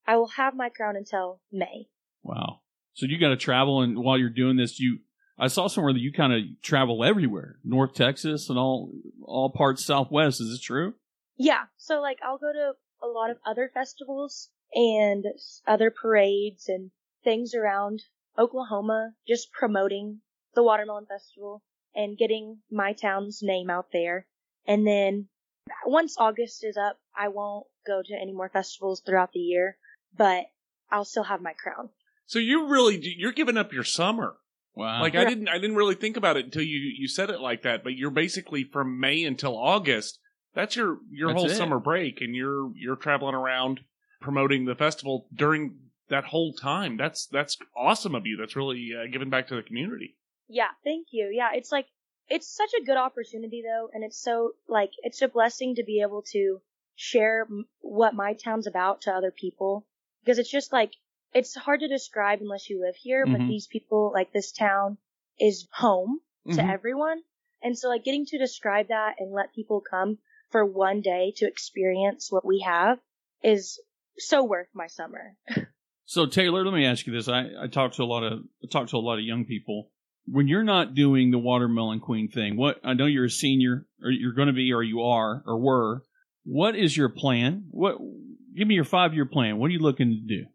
[0.07, 1.87] I will have my crown until May.
[2.23, 2.61] Wow.
[2.93, 4.99] So you got to travel, and while you're doing this, you.
[5.37, 8.91] I saw somewhere that you kind of travel everywhere, North Texas and all
[9.23, 10.39] all parts Southwest.
[10.39, 10.93] Is it true?
[11.35, 15.25] Yeah, so like I'll go to a lot of other festivals and
[15.67, 16.91] other parades and
[17.23, 18.01] things around
[18.37, 20.21] Oklahoma, just promoting
[20.55, 21.61] the Watermelon Festival
[21.95, 24.25] and getting my town's name out there.
[24.65, 25.27] And then
[25.85, 29.77] once August is up, I won't go to any more festivals throughout the year,
[30.17, 30.45] but
[30.91, 31.89] I'll still have my crown.
[32.25, 34.35] So you really you're giving up your summer.
[34.75, 35.01] Wow.
[35.01, 37.63] Like I didn't I didn't really think about it until you you said it like
[37.63, 37.83] that.
[37.83, 40.19] But you're basically from May until August.
[40.55, 41.55] That's your your That's whole it.
[41.55, 43.81] summer break, and you're you're traveling around
[44.23, 45.75] promoting the festival during
[46.09, 46.97] that whole time.
[46.97, 48.37] That's that's awesome of you.
[48.37, 50.15] That's really uh, giving back to the community.
[50.47, 51.29] Yeah, thank you.
[51.31, 51.85] Yeah, it's like
[52.29, 56.01] it's such a good opportunity though, and it's so like it's a blessing to be
[56.01, 56.61] able to
[56.95, 59.85] share m- what my town's about to other people
[60.23, 60.93] because it's just like
[61.33, 63.47] it's hard to describe unless you live here, but Mhm.
[63.47, 64.97] these people like this town
[65.39, 66.19] is home
[66.51, 66.69] to Mhm.
[66.69, 67.23] everyone.
[67.61, 70.19] And so like getting to describe that and let people come
[70.51, 72.99] for one day to experience what we have
[73.41, 73.81] is
[74.17, 75.35] so worth my summer.
[76.05, 77.27] So Taylor, let me ask you this.
[77.27, 79.89] I, I talk to a lot of I talk to a lot of young people.
[80.25, 84.11] When you're not doing the watermelon queen thing, what I know you're a senior or
[84.11, 86.03] you're going to be or you are or were.
[86.43, 87.67] What is your plan?
[87.71, 87.97] What
[88.55, 89.57] give me your five year plan.
[89.57, 90.45] What are you looking to do?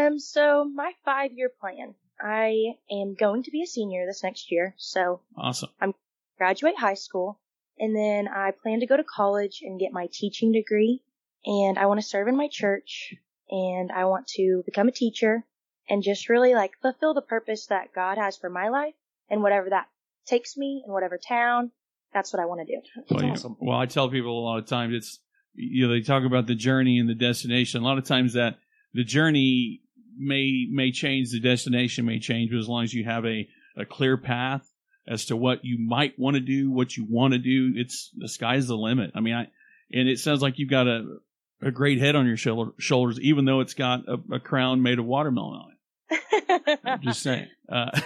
[0.00, 1.94] Um, so my five year plan.
[2.20, 5.68] I am going to be a senior this next year, so Awesome.
[5.80, 5.94] I'm
[6.38, 7.38] graduate high school,
[7.78, 11.02] and then I plan to go to college and get my teaching degree.
[11.44, 13.14] And I want to serve in my church,
[13.50, 15.44] and I want to become a teacher,
[15.88, 18.94] and just really like fulfill the purpose that God has for my life,
[19.30, 19.86] and whatever that
[20.26, 21.70] takes me in whatever town.
[22.12, 22.80] That's what I want to do.
[23.10, 23.56] Well, you- awesome.
[23.60, 25.20] well, I tell people a lot of times it's
[25.54, 27.82] you know they talk about the journey and the destination.
[27.82, 28.58] A lot of times that
[28.92, 29.82] the journey
[30.18, 33.84] may may change, the destination may change, but as long as you have a a
[33.84, 34.68] clear path
[35.08, 37.72] as to what you might want to do, what you want to do.
[37.76, 39.12] It's the sky's the limit.
[39.14, 39.48] I mean, I
[39.92, 41.18] and it sounds like you've got a
[41.62, 44.98] a great head on your shoulder, shoulders, even though it's got a, a crown made
[44.98, 45.72] of watermelon on
[46.10, 46.78] it.
[46.84, 47.48] I'm just saying.
[47.68, 48.04] Uh, Thank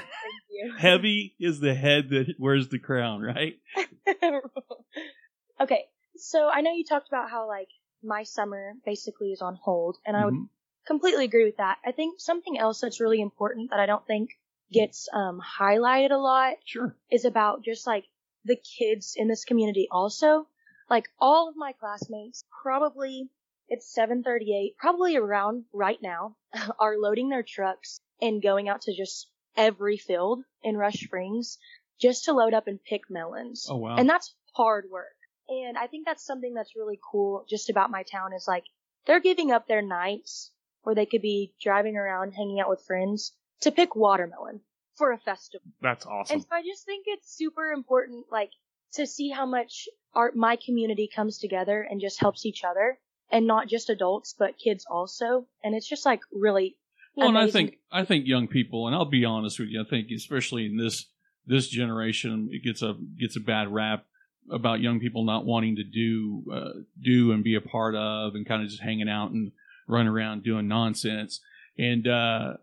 [0.50, 0.72] you.
[0.78, 3.58] heavy is the head that wears the crown, right?
[5.60, 5.84] okay,
[6.16, 7.68] so I know you talked about how like
[8.02, 10.48] my summer basically is on hold, and I would Mhm.
[10.86, 11.78] completely agree with that.
[11.84, 14.30] I think something else that's really important that I don't think
[14.72, 16.96] gets um, highlighted a lot Sure.
[17.10, 18.06] is about just like
[18.44, 20.46] the kids in this community also.
[20.88, 23.28] Like all of my classmates, probably
[23.70, 26.37] it's 7:38, probably around right now,
[26.78, 31.59] are loading their trucks and going out to just every field in Rush Springs
[32.00, 33.66] just to load up and pick melons.
[33.70, 33.96] Oh wow.
[33.96, 35.16] And that's hard work.
[35.48, 38.64] And I think that's something that's really cool just about my town is like
[39.06, 40.52] they're giving up their nights
[40.83, 44.61] where they could be driving around hanging out with friends to pick watermelon
[44.96, 45.66] for a festival.
[45.80, 46.35] That's awesome.
[46.35, 48.50] And so I just think it's super important, like,
[48.94, 52.98] to see how much our, my community comes together and just helps each other.
[53.32, 55.46] And not just adults, but kids also.
[55.62, 56.76] And it's just like really,
[57.14, 59.88] Well, and I think I think young people, and I'll be honest with you, I
[59.88, 61.06] think especially in this
[61.46, 64.04] this generation, it gets a gets a bad rap
[64.50, 68.46] about young people not wanting to do uh, do and be a part of, and
[68.46, 69.52] kind of just hanging out and
[69.86, 71.40] running around doing nonsense.
[71.78, 72.54] And uh,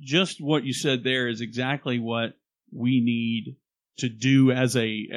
[0.00, 2.34] just what you said there is exactly what
[2.72, 3.56] we need
[3.98, 5.08] to do as a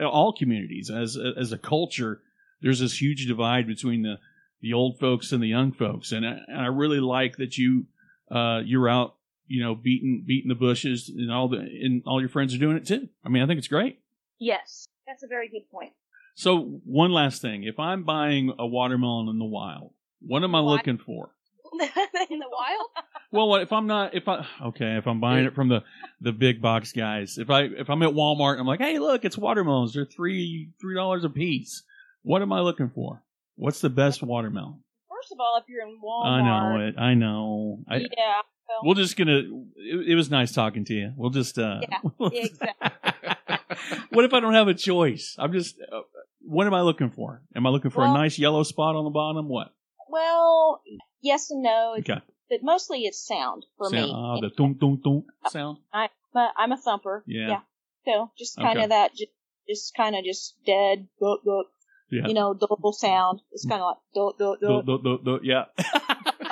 [0.00, 2.20] uh, all communities as a, as a culture.
[2.60, 4.16] There's this huge divide between the
[4.60, 7.86] the old folks and the young folks, and I, and I really like that you
[8.30, 9.14] uh, you're out,
[9.46, 12.76] you know, beating beating the bushes, and all the and all your friends are doing
[12.76, 13.08] it too.
[13.24, 14.00] I mean, I think it's great.
[14.38, 14.86] yes.
[15.06, 15.92] That's a very good point.
[16.34, 20.60] So one last thing, if I'm buying a watermelon in the wild, what am I
[20.60, 20.76] Wild?
[20.76, 21.30] looking for?
[21.80, 22.88] In the wild?
[23.30, 24.14] Well, if I'm not?
[24.14, 25.82] If I okay, if I'm buying it from the
[26.20, 29.24] the big box guys, if I if I'm at Walmart, and I'm like, hey, look,
[29.26, 29.92] it's watermelons.
[29.92, 31.82] They're three three dollars a piece.
[32.22, 33.22] What am I looking for?
[33.58, 34.80] What's the best watermelon?
[35.10, 36.94] First of all, if you're in Walmart, I know it.
[36.98, 37.78] I know.
[37.88, 38.06] I, yeah,
[38.68, 39.38] well, We're just gonna.
[39.76, 41.12] It, it was nice talking to you.
[41.16, 41.58] We'll just.
[41.58, 41.98] uh Yeah,
[42.32, 42.90] exactly.
[44.10, 45.34] What if I don't have a choice?
[45.38, 45.76] I'm just.
[45.80, 46.00] Uh,
[46.40, 47.42] what am I looking for?
[47.56, 49.48] Am I looking for Well- a nice yellow spot on the bottom?
[49.48, 49.68] What?
[50.10, 50.80] well,
[51.20, 52.20] yes and no, Okay.
[52.48, 54.12] but mostly it's sound for Sound- me.
[54.14, 55.78] Ah, the thunk thunk thunk sound.
[56.32, 57.24] But I'm a thumper.
[57.26, 57.60] Yeah.
[58.06, 58.88] So just kind of Okay.
[58.88, 59.30] that, just,
[59.68, 61.66] just kind of just dead, book, book,
[62.10, 62.26] Yeah.
[62.26, 63.40] you know, double sound.
[63.52, 64.82] It's kind of like, do, do, do.
[64.82, 65.64] Duh, duh, duh, yeah.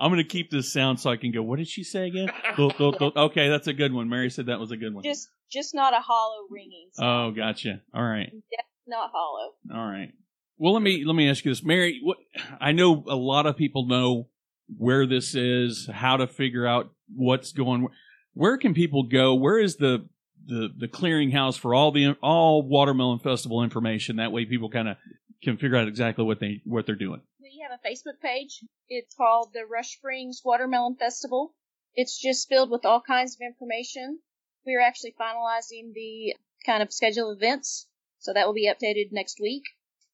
[0.00, 1.42] I'm gonna keep this sound so I can go.
[1.42, 2.28] What did she say again?
[2.56, 3.10] Duh, duh, duh.
[3.16, 4.08] Okay, that's a good one.
[4.08, 5.04] Mary said that was a good one.
[5.04, 7.80] just, just not a hollow ringing Oh, gotcha.
[7.94, 8.30] All right.
[8.32, 9.52] That's not hollow.
[9.72, 10.12] All right.
[10.58, 12.00] Well, let me let me ask you this, Mary.
[12.02, 12.18] What
[12.60, 14.28] I know a lot of people know
[14.76, 17.88] where this is, how to figure out what's going.
[18.34, 19.34] Where can people go?
[19.34, 20.08] Where is the
[20.46, 24.16] the the clearinghouse for all the all watermelon festival information?
[24.16, 24.96] That way, people kind of
[25.42, 27.20] can figure out exactly what they what they're doing.
[27.40, 28.64] We have a Facebook page.
[28.88, 31.54] It's called the Rush Springs Watermelon Festival.
[31.94, 34.20] It's just filled with all kinds of information.
[34.64, 37.86] We are actually finalizing the kind of schedule of events,
[38.18, 39.64] so that will be updated next week.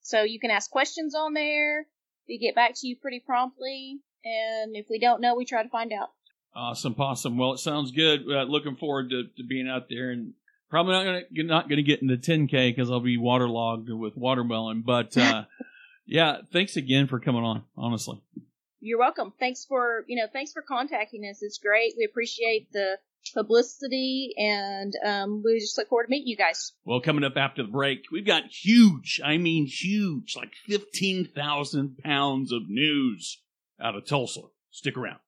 [0.00, 1.86] So you can ask questions on there.
[2.26, 5.68] We get back to you pretty promptly, and if we don't know, we try to
[5.68, 6.08] find out.
[6.54, 7.38] Awesome, possum.
[7.38, 8.22] Well, it sounds good.
[8.28, 10.32] Uh, looking forward to, to being out there, and
[10.70, 14.82] probably not gonna not gonna get into 10k because I'll be waterlogged with watermelon.
[14.84, 15.44] But uh,
[16.06, 17.62] yeah, thanks again for coming on.
[17.76, 18.20] Honestly.
[18.80, 19.32] You're welcome.
[19.38, 21.42] Thanks for you know thanks for contacting us.
[21.42, 21.94] It's great.
[21.96, 22.98] We appreciate the
[23.34, 26.72] publicity, and um, we just look forward to meeting you guys.
[26.84, 32.52] Well, coming up after the break, we've got huge, I mean huge, like 15,000 pounds
[32.52, 33.42] of news
[33.80, 34.42] out of Tulsa.
[34.70, 35.18] Stick around.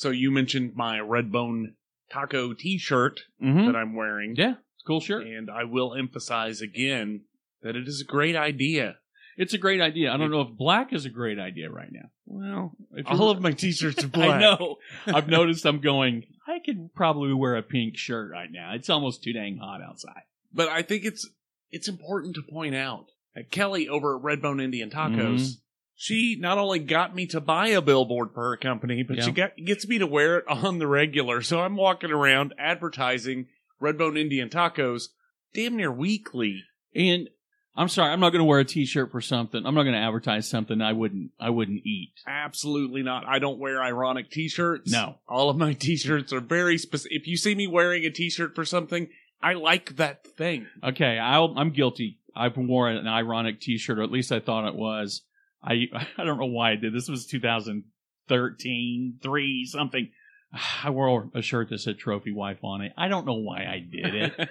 [0.00, 1.74] So you mentioned my Redbone
[2.10, 3.66] taco T-shirt Mm-hmm.
[3.66, 5.26] that I'm wearing, Yeah, it's a cool shirt.
[5.26, 7.22] and I will emphasize again
[7.62, 8.96] that it is a great idea.
[9.36, 10.10] It's a great idea.
[10.12, 12.08] I don't know if black is a great idea right now.
[12.26, 14.30] Well, if All of my T-shirts are black.
[14.36, 14.76] I know.
[15.06, 18.72] I've noticed I'm going, I could probably wear a pink shirt right now.
[18.74, 20.22] It's almost too dang hot outside.
[20.52, 21.28] but I think it's
[21.70, 25.56] it's important to point out that Kelly over at Redbone Indian Tacos, Mhm.
[26.02, 29.24] She not only got me to buy a billboard for her company, but Yeah.
[29.24, 31.42] she got, gets me to wear it on the regular.
[31.42, 33.48] So I'm walking around advertising
[33.82, 35.08] Redbone Indian Tacos
[35.52, 36.62] damn near weekly.
[36.94, 37.28] And
[37.76, 39.62] I'm sorry, I'm not going to wear a t-shirt for something.
[39.66, 42.12] I'm not going to advertise something I wouldn't, I wouldn't eat.
[42.26, 43.26] Absolutely not.
[43.26, 44.90] I don't wear ironic T-shirts.
[44.90, 45.16] No.
[45.28, 47.12] all of my T-shirts are very specific.
[47.20, 49.08] If you see me wearing a T-shirt for something,
[49.42, 50.66] I like that thing.
[50.82, 52.20] Okay, I'll, I'm guilty.
[52.34, 55.22] I've worn an ironic T-shirt, or at least I thought it was.
[55.62, 56.94] I I don't know why I did.
[56.94, 60.10] This was 2013, three something.
[60.84, 62.92] I wore a shirt that said trophy wife on it.
[62.96, 64.48] I don't know why I did it.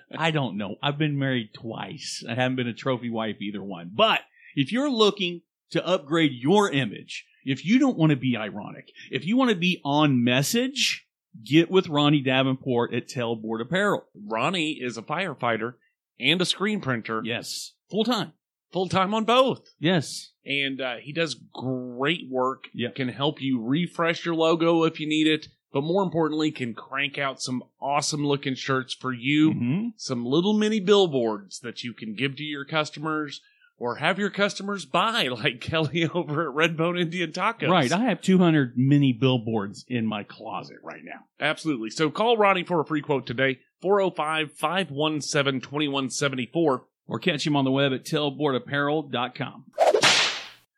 [0.16, 0.76] I don't know.
[0.82, 2.24] I've been married twice.
[2.28, 3.90] I haven't been a trophy wife either one.
[3.94, 4.20] But
[4.54, 9.26] if you're looking to upgrade your image, if you don't want to be ironic, if
[9.26, 11.06] you want to be on message,
[11.44, 14.04] get with Ronnie Davenport at Tailboard Apparel.
[14.14, 15.74] Ronnie is a firefighter
[16.20, 17.72] and a screen printer, Yes.
[17.90, 18.32] Full time.
[18.72, 19.60] Full time on both.
[19.78, 20.30] Yes.
[20.44, 22.64] And uh, he does great work.
[22.74, 22.96] Yep.
[22.96, 27.16] Can help you refresh your logo if you need it, but more importantly, can crank
[27.18, 29.52] out some awesome looking shirts for you.
[29.52, 33.40] hmm Some little mini billboards that you can give to your customers
[33.78, 37.68] or have your customers buy, like Kelly over at Redbone Indian Tacos.
[37.68, 37.92] Right.
[37.92, 41.24] I have 200 mini billboards in my closet right now.
[41.40, 41.90] Absolutely.
[41.90, 46.84] So call Ronnie for a free quote today 405 517 2174.
[47.12, 49.64] Or catch him on the web at tailboardapparel.com.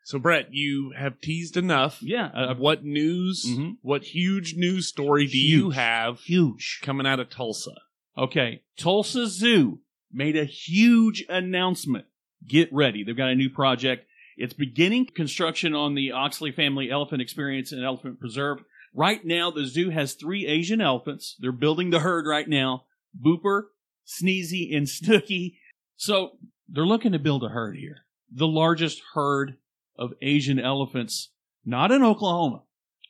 [0.02, 2.02] So, Brett, you have teased enough.
[2.02, 2.26] Yeah.
[2.34, 3.76] Uh, Of what news, Mhm.
[3.82, 6.80] what huge news story do you have huge.
[6.82, 7.70] coming out of Tulsa?
[8.18, 9.78] Okay, Tulsa Zoo
[10.12, 12.06] made a huge announcement.
[12.46, 13.04] Get ready.
[13.04, 14.06] They've got a new project.
[14.36, 18.58] It's beginning construction on the Oxley Family Elephant Experience and Elephant Preserve.
[18.92, 21.36] Right now, the zoo has three Asian elephants.
[21.38, 22.84] They're building the herd right now.
[23.18, 23.66] Booper,
[24.04, 25.58] Sneezy, and Snooky.
[25.96, 28.06] So they're looking to build a herd here.
[28.32, 29.56] The largest herd
[29.96, 31.30] of Asian elephants,
[31.64, 32.62] not in Oklahoma,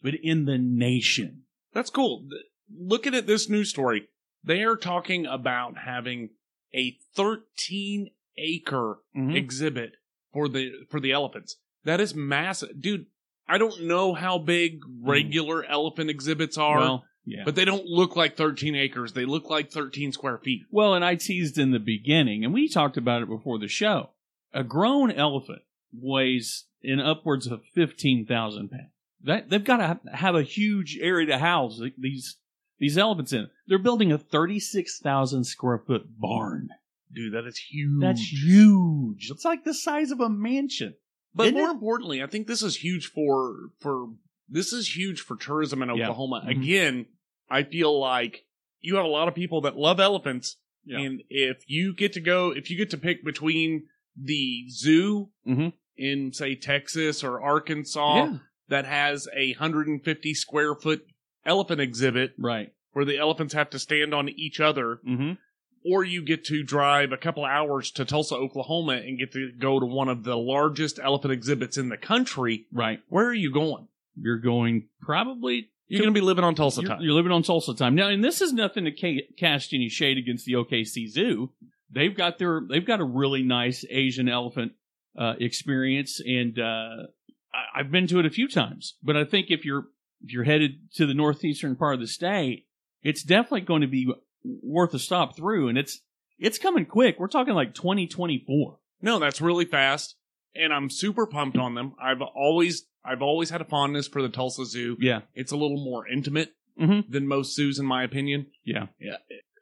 [0.03, 1.43] but in the nation.
[1.73, 2.29] That's cool.
[2.77, 4.09] Looking at this news story,
[4.43, 6.31] they are talking about having
[6.75, 9.35] a 13 acre Mhm.
[9.35, 9.93] exhibit
[10.33, 11.57] for the for the elephants.
[11.85, 13.07] That is massive, dude.
[13.47, 17.43] I don't know how big regular elephant exhibits are, Well, yeah.
[17.45, 19.13] but they don't look like 13 acres.
[19.13, 20.63] They look like 13 square feet.
[20.71, 24.11] Well, and I teased in the beginning, and we talked about it before the show.
[24.53, 28.91] A grown elephant weighs in upwards of fifteen thousand pounds.
[29.23, 32.37] That they've got to have a huge area to house these
[32.79, 33.49] these elephants in.
[33.67, 36.69] They're building a thirty-six thousand square foot barn.
[37.13, 38.01] Dude, that is huge.
[38.03, 39.31] That's huge.
[39.31, 40.95] It's like the size of a mansion.
[41.35, 41.73] But Isn't more it?
[41.75, 44.09] importantly, I think this is huge for for
[44.49, 46.05] this is huge for tourism in Yeah.
[46.11, 46.45] Oklahoma.
[46.47, 46.51] Mhm.
[46.51, 47.07] Again,
[47.49, 48.45] I feel like
[48.81, 50.99] you have a lot of people that love elephants, Yeah.
[51.01, 53.85] and if you get to go, if you get to pick between
[54.17, 55.73] the zoo Mhm.
[55.97, 58.39] in say Texas or Arkansas Yeah.
[58.69, 61.07] that has a 150 square foot
[61.47, 62.73] elephant exhibit Right.
[62.93, 65.33] where the elephants have to stand on each other, Mm-hmm.
[65.85, 69.81] or you get to drive a couple hours to Tulsa, Oklahoma, and get to go
[69.81, 72.67] to one of the largest elephant exhibits in the country.
[72.73, 73.01] Right.
[73.09, 73.89] Where are you going?
[74.17, 77.01] You're going probably You're going to be living on Tulsa you're, time.
[77.01, 80.19] you're living on Tulsa time now, and this is nothing to ca- cast any shade
[80.19, 81.53] against the OKC Zoo.
[81.91, 84.73] They've got their they've got a really nice Asian elephant
[85.19, 87.07] uh, experience, and uh,
[87.55, 88.95] I, I've been to it a few times.
[89.03, 89.87] But I think if you're
[90.23, 92.67] if you're headed to the northeastern part of the state,
[93.03, 94.13] it's definitely going to be
[94.45, 96.01] worth a stop through, and it's
[96.39, 97.19] it's coming quick.
[97.19, 98.79] We're talking like 2024.
[99.03, 100.17] no, that's really fast,
[100.55, 101.95] and I'm super pumped on them.
[102.03, 104.97] I've always I've always had a fondness for the Tulsa Zoo.
[105.01, 107.09] Yeah, It's a little more intimate Mhm.
[107.11, 108.47] than most zoos, in my opinion.
[108.65, 108.87] yeah.
[109.01, 109.17] Yeah.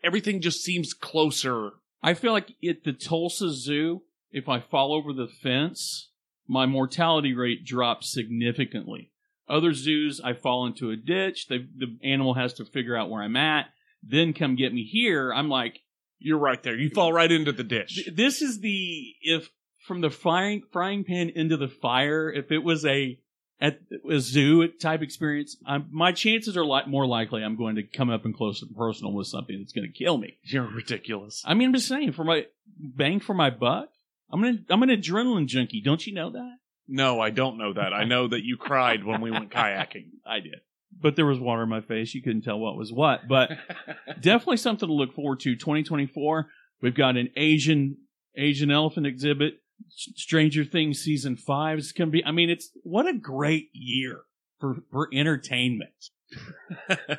[0.04, 1.72] Everything just seems closer.
[2.02, 4.02] I feel like at the Tulsa Zoo,
[4.32, 6.10] if I fall over the fence,
[6.48, 9.10] my mortality rate drops significantly.
[9.48, 11.46] Other zoos, I fall into a ditch.
[11.48, 13.66] They, the animal has to figure out where I'm at,
[14.02, 15.32] then come get me here.
[15.32, 15.80] I'm like,
[16.18, 16.76] You're right there.
[16.76, 17.96] You fall right into the ditch.
[17.96, 19.50] th- this is the if
[19.86, 22.30] from the frying frying pan into the fire.
[22.32, 23.18] If it was a
[23.62, 27.84] at a zoo type experience, I'm, my chances are like more likely I'm going to
[27.84, 30.36] come up and close and personal with something that's going to kill me.
[30.42, 31.42] You're ridiculous.
[31.46, 32.46] I mean, I'm just saying, for my
[32.76, 33.90] bang for my buck,
[34.30, 35.80] I'm an I'm an adrenaline junkie.
[35.80, 36.56] Don't you know that?
[36.88, 37.94] No, I don't know that.
[37.94, 40.10] I know that you cried when we went kayaking.
[40.26, 40.60] I did,
[41.00, 42.14] but there was water in my face.
[42.14, 43.28] You couldn't tell what was what.
[43.28, 43.50] But
[44.20, 45.54] definitely something to look forward to.
[45.54, 46.48] 2024.
[46.80, 47.98] We've got an Asian
[48.34, 49.61] Asian elephant exhibit.
[49.88, 52.24] Stranger Things season five is going to be.
[52.24, 54.20] I mean, it's what a great year
[54.60, 56.10] for for entertainment.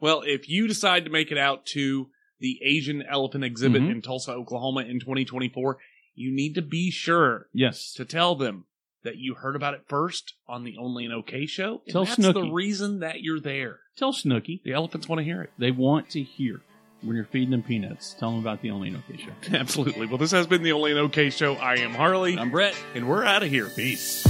[0.00, 2.08] well, if you decide to make it out to
[2.40, 3.90] the Asian elephant exhibit Mhm.
[3.90, 5.78] in Tulsa, Oklahoma in 2024,
[6.14, 7.92] you need to be sure Yes.
[7.94, 8.66] to tell them
[9.02, 11.82] that you heard about it first on the Only an OK show.
[11.88, 13.80] Tell that's the reason that you're there.
[13.96, 14.60] Tell Snooky.
[14.64, 15.50] The elephants want to hear it.
[15.58, 16.62] They want to hear
[17.02, 18.14] when you're feeding them peanuts.
[18.14, 19.30] Tell them about the Only No Show.
[19.56, 20.06] Absolutely.
[20.06, 21.54] Well, this has been the Only an OK show.
[21.54, 22.76] I am Harley, I'm Brett.
[22.94, 23.68] and we're out of here.
[23.68, 24.26] Peace.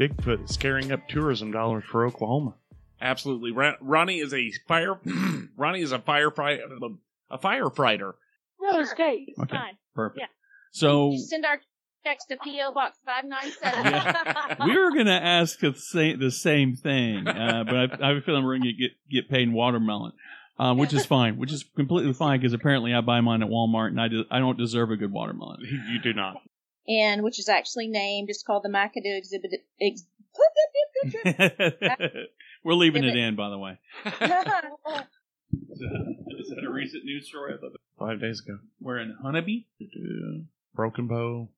[0.00, 2.54] Bigfoot scaring up tourism dollars for Oklahoma.
[3.02, 3.52] Absolutely.
[3.52, 4.98] Ron- Ronnie is a fire.
[5.56, 6.60] Ronnie is a firefighter.
[7.30, 8.14] A firefighter.
[8.60, 9.24] No, it's great.
[9.28, 9.56] It's Okay.
[9.56, 9.76] fine.
[9.94, 10.20] Perfect.
[10.20, 10.26] Yeah.
[10.72, 11.60] So Send our
[12.04, 14.66] checks to PO Box five nine seven.
[14.66, 18.16] we were going to ask the same, the same thing, uh, but I, I have
[18.16, 20.12] a feeling we're going to get get paid in watermelon,
[20.58, 23.88] uh, which is fine, which is completely fine because apparently I buy mine at Walmart
[23.88, 25.58] and I do, I don't deserve a good watermelon.
[25.62, 26.36] You do not.
[26.90, 28.30] And which is actually named.
[28.30, 29.52] It's called the McAdoo exhibit.
[29.80, 30.04] Ex-
[32.64, 33.78] we're leaving it in, by the way.
[35.52, 37.54] Is that a recent news story?
[37.54, 37.56] I
[37.98, 38.58] Five days ago.
[38.80, 39.64] we're in Honobia.
[40.74, 41.48] Broken bow.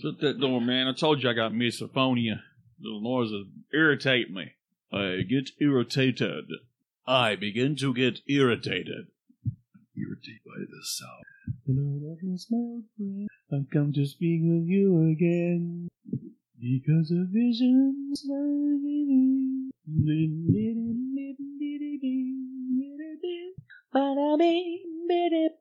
[0.00, 0.86] Shut that door, man.
[0.88, 2.40] I told you I got misophonia.
[2.80, 4.52] The noises irritate me.
[4.92, 6.44] I get irritated.
[7.06, 9.08] I begin to get irritated.
[10.00, 11.24] Irritated by the sound.
[11.66, 13.28] Hello, darkness, my old friend.
[13.52, 15.88] I've come to speak with you again.
[16.58, 18.24] Because of visions.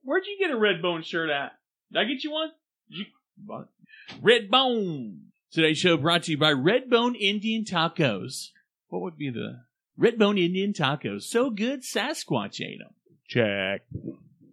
[0.03, 1.53] Where'd you get a red bone shirt at?
[1.91, 2.51] Did I get you one?
[2.89, 3.05] Did you
[3.37, 4.23] bought it?
[4.23, 5.17] Redbone.
[5.51, 8.49] Today's show brought to you by Redbone Indian Tacos.
[8.87, 9.63] What would be the
[9.99, 11.23] Redbone Indian Tacos?
[11.23, 12.93] So good, Sasquatch ate them.
[13.27, 13.81] Check.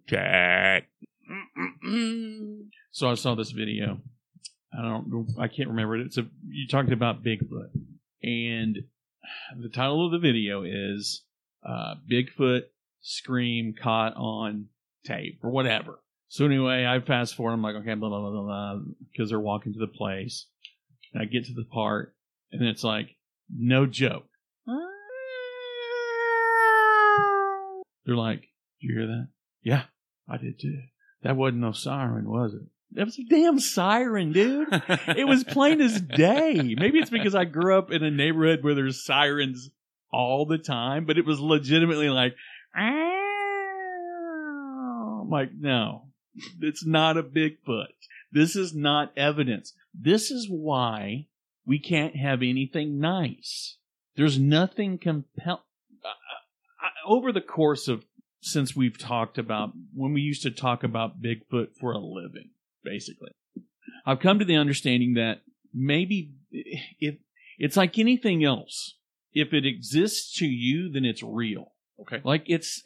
[0.07, 0.87] Check.
[2.91, 3.99] So I saw this video.
[4.77, 5.25] I don't know.
[5.39, 6.05] I can't remember it.
[6.05, 7.69] It's a you talked about Bigfoot,
[8.23, 8.77] and
[9.59, 11.23] the title of the video is
[11.67, 12.63] uh, "Bigfoot
[13.01, 14.67] Scream Caught on
[15.05, 15.99] Tape" or whatever.
[16.29, 17.53] So anyway, I fast forward.
[17.53, 18.79] I'm like, okay, blah blah blah blah, blah
[19.11, 20.47] because they're walking to the place,
[21.13, 22.15] and I get to the part,
[22.51, 23.15] and it's like,
[23.49, 24.27] no joke.
[28.05, 28.41] They're like,
[28.81, 29.27] did you hear that?
[29.63, 29.83] Yeah,
[30.29, 30.81] I did too.
[31.23, 32.61] That wasn't no siren, was it?
[32.91, 34.67] That was a damn siren, dude.
[34.71, 36.75] It was plain as day.
[36.77, 39.69] Maybe it's because I grew up in a neighborhood where there's sirens
[40.11, 42.35] all the time, but it was legitimately like,
[42.77, 43.17] "Ow."
[45.27, 46.05] I'm like, no,
[46.61, 47.87] it's not a Bigfoot.
[48.31, 49.73] This is not evidence.
[49.93, 51.27] This is why
[51.65, 53.75] we can't have anything nice.
[54.15, 55.65] There's nothing compel.
[57.05, 58.05] Over the course of
[58.41, 62.51] since we've talked about when we used to talk about Bigfoot for a living,
[62.83, 63.31] basically.
[64.05, 65.41] I've come to the understanding that
[65.73, 67.15] maybe if
[67.57, 68.95] it's like anything else,
[69.33, 71.73] if it exists to you, then it's real.
[72.01, 72.21] Okay.
[72.23, 72.83] Like it's,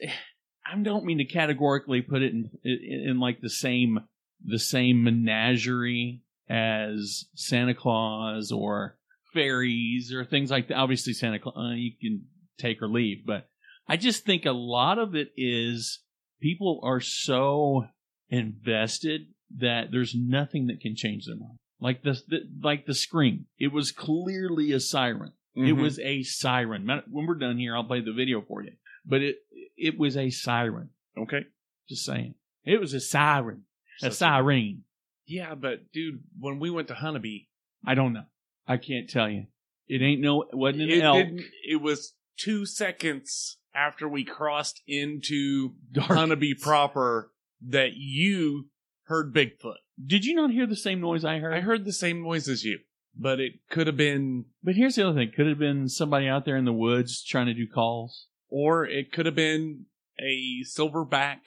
[0.66, 3.99] I don't mean to categorically put it in, in, in like the same,
[4.43, 8.97] the same menagerie as Santa Claus or
[9.34, 10.76] fairies or things like that.
[10.76, 12.26] Obviously, Santa Claus, uh, you can
[12.58, 13.47] take or leave, but
[13.92, 16.00] I just think a lot of it is
[16.39, 17.88] people are so
[18.30, 19.28] invested
[19.58, 21.58] that there's nothing that can change their mind.
[21.82, 25.34] Like the, the like the scream, it was clearly a siren.
[25.56, 25.82] It Mhm.
[25.82, 26.88] was a siren.
[27.10, 28.72] When we're done here, I'll play the video for you.
[29.06, 29.39] But it
[29.76, 30.92] it was a siren.
[31.18, 31.44] okay.
[31.89, 33.66] Just saying, it was a siren,
[34.02, 34.86] a siren.
[35.26, 37.46] Yeah, but dude, when we went to Honobia,
[37.86, 38.28] I don't know.
[38.66, 39.48] I can't tell you.
[39.89, 40.44] It ain't no.
[40.44, 41.28] It wasn't an it elk.
[41.68, 46.10] It was two seconds after we crossed into Dark.
[46.10, 47.32] Honobia proper
[47.68, 48.68] that you
[49.04, 49.76] heard Bigfoot.
[50.04, 51.54] Did you not hear the same noise I heard?
[51.54, 52.80] I heard the same noise as you,
[53.16, 56.46] but it could have been, But here's the other thing: could have been somebody out
[56.46, 58.28] there in the woods trying to do calls.
[58.50, 59.86] or it could have been
[60.20, 61.40] a silverback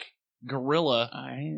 [0.46, 1.10] gorilla.
[1.12, 1.54] I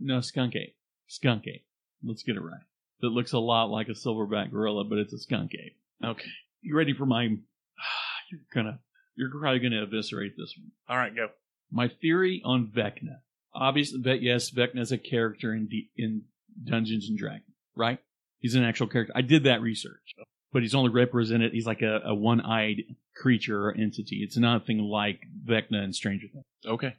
[0.00, 0.76] no skunk ape.
[1.08, 1.64] Skunk ape.
[2.02, 2.60] Let's get it right.
[3.00, 5.76] That looks a lot like a silverback gorilla, but it's a skunk ape.
[6.04, 6.30] Okay.
[6.62, 7.24] You ready for my?
[8.30, 8.80] You're gonna.
[9.16, 10.70] You're probably gonna eviscerate this one.
[10.88, 11.28] All right, go.
[11.70, 13.20] My theory on Vecna.
[13.54, 16.22] Obviously, but yes, Vecna is a character in D- in
[16.62, 17.98] Dungeons and Dragons, right?
[18.38, 19.12] He's an actual character.
[19.16, 20.14] I did that research,
[20.52, 21.52] but he's only represented.
[21.52, 22.82] He's like a, a one-eyed
[23.16, 24.20] creature or entity.
[24.22, 26.44] It's nothing like Vecna and Stranger Things.
[26.66, 26.94] Okay.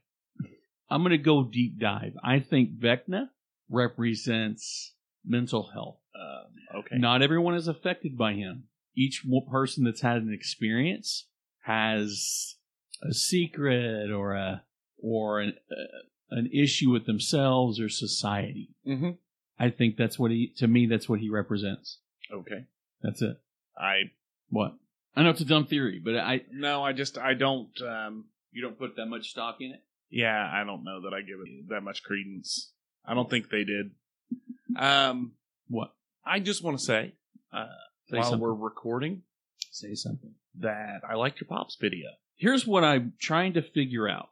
[0.89, 2.13] I'm going to go deep dive.
[2.23, 3.29] I think Vecna
[3.69, 4.93] represents
[5.25, 5.99] mental health.
[6.15, 6.97] Uh, okay.
[6.97, 8.63] Not everyone is affected by him.
[8.95, 11.27] Each person that's had an experience
[11.67, 12.55] has
[13.03, 14.63] a secret or a
[14.97, 18.69] or an, uh, an issue with themselves or society.
[18.87, 19.11] Mm-hmm.
[19.59, 21.99] I think that's what he to me that's what he represents.
[22.33, 22.65] Okay.
[23.01, 23.37] That's it.
[23.77, 24.11] I
[24.49, 24.75] What?
[25.15, 27.69] I know it's a dumb theory, but I no, I just I don't.
[27.81, 29.83] um you don't put that much stock in it.
[30.09, 32.71] Yeah, I don't know that I give it that much credence.
[33.05, 33.91] I don't think they did.
[34.77, 35.33] Um,
[35.67, 35.93] What?
[36.25, 37.13] I just want to say,
[37.53, 37.65] uh,
[38.09, 38.39] Say while something.
[38.39, 39.23] we're recording,
[39.71, 40.33] Say something.
[40.61, 42.09] That I liked your pops video.
[42.35, 44.29] here's what I'm trying to figure out.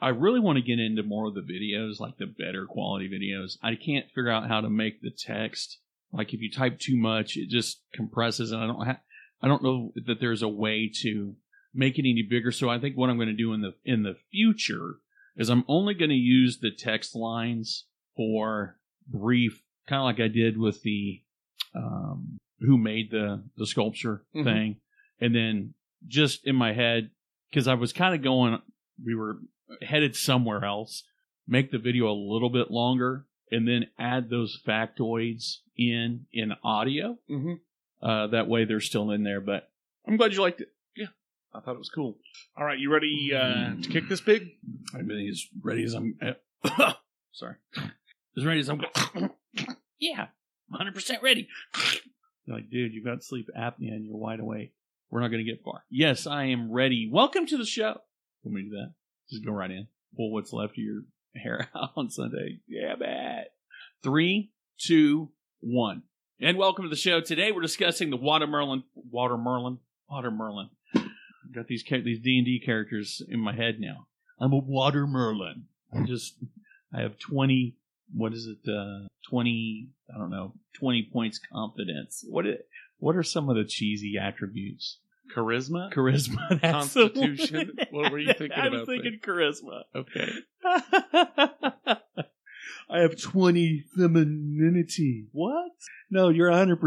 [0.00, 3.58] I really want to get into more of the videos, like the better quality videos.
[3.62, 5.78] I can't figure out how to make the text
[6.12, 9.00] like if you type too much, it just compresses, and I don't ha-
[9.42, 11.34] I don't know that there's a way to
[11.74, 12.50] make it any bigger.
[12.50, 14.96] So I think what I'm going to do in the in the future
[15.36, 17.84] is I'm only going to use the text lines
[18.16, 21.22] for brief, kind of like I did with the
[21.74, 24.44] um, who made the the sculpture Mhm.
[24.44, 24.76] thing,
[25.20, 25.74] and then
[26.06, 27.10] just in my head
[27.50, 28.60] because I was kind of going,
[29.04, 29.38] we were
[29.82, 31.04] headed somewhere else.
[31.46, 37.18] Make the video a little bit longer, and then add those factoids in in audio.
[37.30, 37.54] Mm-hmm.
[38.02, 39.40] Uh, that way they're still in there.
[39.40, 39.70] But
[40.06, 40.68] I'm glad you liked it.
[40.94, 41.06] Yeah,
[41.54, 42.18] I thought it was cool.
[42.56, 44.50] All right, you ready uh, to kick this big?
[44.94, 46.18] I've been as ready as I'm.
[47.32, 47.54] sorry,
[48.36, 48.82] as ready as I'm.
[49.98, 50.26] yeah,
[50.68, 51.48] 100 percent ready.
[52.44, 54.72] You're like, dude, you've got sleep apnea and you're wide awake.
[55.10, 55.84] We're not going to get far.
[55.90, 57.08] Yes, I am ready.
[57.10, 58.00] Welcome to the show.
[58.44, 58.92] Let me do that?
[59.30, 59.86] Just go right in.
[60.16, 61.02] Pull what's left of your
[61.36, 62.58] hair out on Sunday.
[62.66, 63.44] Yeah, bad.
[64.02, 65.30] Three, two,
[65.60, 66.02] one.
[66.40, 67.20] And welcome to the show.
[67.20, 69.78] Today we're discussing the Watermerlin, Watermerlin,
[70.10, 70.68] Watermerlin.
[70.94, 74.06] I've got these these D and D characters in my head now.
[74.38, 75.62] I'm a Watermerlin.
[75.92, 76.36] I just
[76.94, 77.76] I have twenty.
[78.14, 78.70] What is it?
[78.70, 79.88] Uh, twenty.
[80.14, 80.52] I don't know.
[80.78, 82.24] Twenty points confidence.
[82.28, 82.46] What?
[82.46, 82.58] i-
[82.98, 84.98] What are some of the cheesy attributes?
[85.34, 85.92] Charisma.
[85.92, 87.76] Charisma, Constitution?
[87.90, 88.66] What were you thinking about?
[88.66, 89.82] I was about thinking charisma.
[89.94, 90.32] Okay.
[92.90, 95.26] I have 20 femininity.
[95.32, 95.72] What?
[96.10, 96.78] No, you're 100%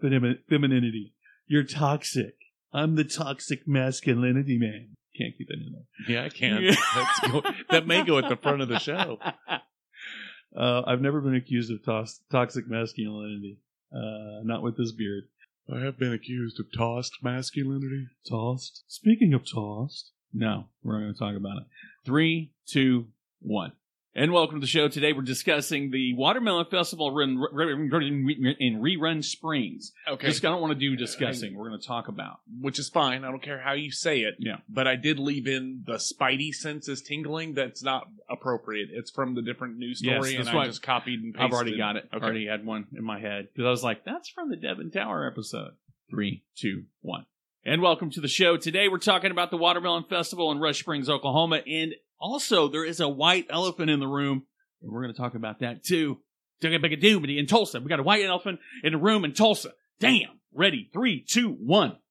[0.00, 1.12] femi- femininity.
[1.46, 2.36] You're toxic.
[2.72, 4.96] I'm the toxic masculinity man.
[5.18, 6.16] Can't keep that in there.
[6.16, 6.64] Yeah, I can.
[6.94, 9.18] That's go- that may go at the front of the show.
[10.56, 13.58] Uh, I've never been accused of tos- toxic masculinity.
[13.94, 15.24] Uh, not with this beard.
[15.70, 18.08] I have been accused of tossed masculinity.
[18.28, 18.84] Tossed.
[18.88, 21.64] Speaking of tossed, no, we're not going to talk about it.
[22.04, 23.08] Three, two,
[23.40, 23.72] one.
[24.14, 24.88] And welcome to the show.
[24.88, 27.30] Today we're discussing the Watermelon Festival in,
[28.60, 29.92] in Rerun Springs.
[30.06, 30.26] Okay.
[30.26, 31.54] Just I don't want to do discussing.
[31.56, 32.40] We're going to talk about.
[32.60, 33.24] Which is fine.
[33.24, 34.34] I don't care how you say it.
[34.38, 34.56] Yeah.
[34.68, 37.54] But I did leave in the spidey senses tingling.
[37.54, 38.90] That's not appropriate.
[38.92, 41.46] It's from the different news story, Yes, that's and I why- just copied and pasted.
[41.46, 42.06] I've already got it.
[42.12, 42.24] I Okay.
[42.26, 45.26] Already had one in my head because I was like, "That's from the Devon Tower
[45.26, 45.72] episode."
[46.10, 47.24] Three, two, one.
[47.64, 48.58] And welcome to the show.
[48.58, 53.00] Today we're talking about the Watermelon Festival in Rush Springs, Oklahoma, and also there is
[53.00, 54.46] a white elephant in the room,
[54.80, 56.18] and we're going to talk about that too.
[57.38, 57.80] in Tulsa.
[57.80, 59.72] We got a white elephant in the room in Tulsa.
[59.98, 60.38] Damn.
[60.54, 60.88] Ready?
[60.92, 61.96] Three, two, one.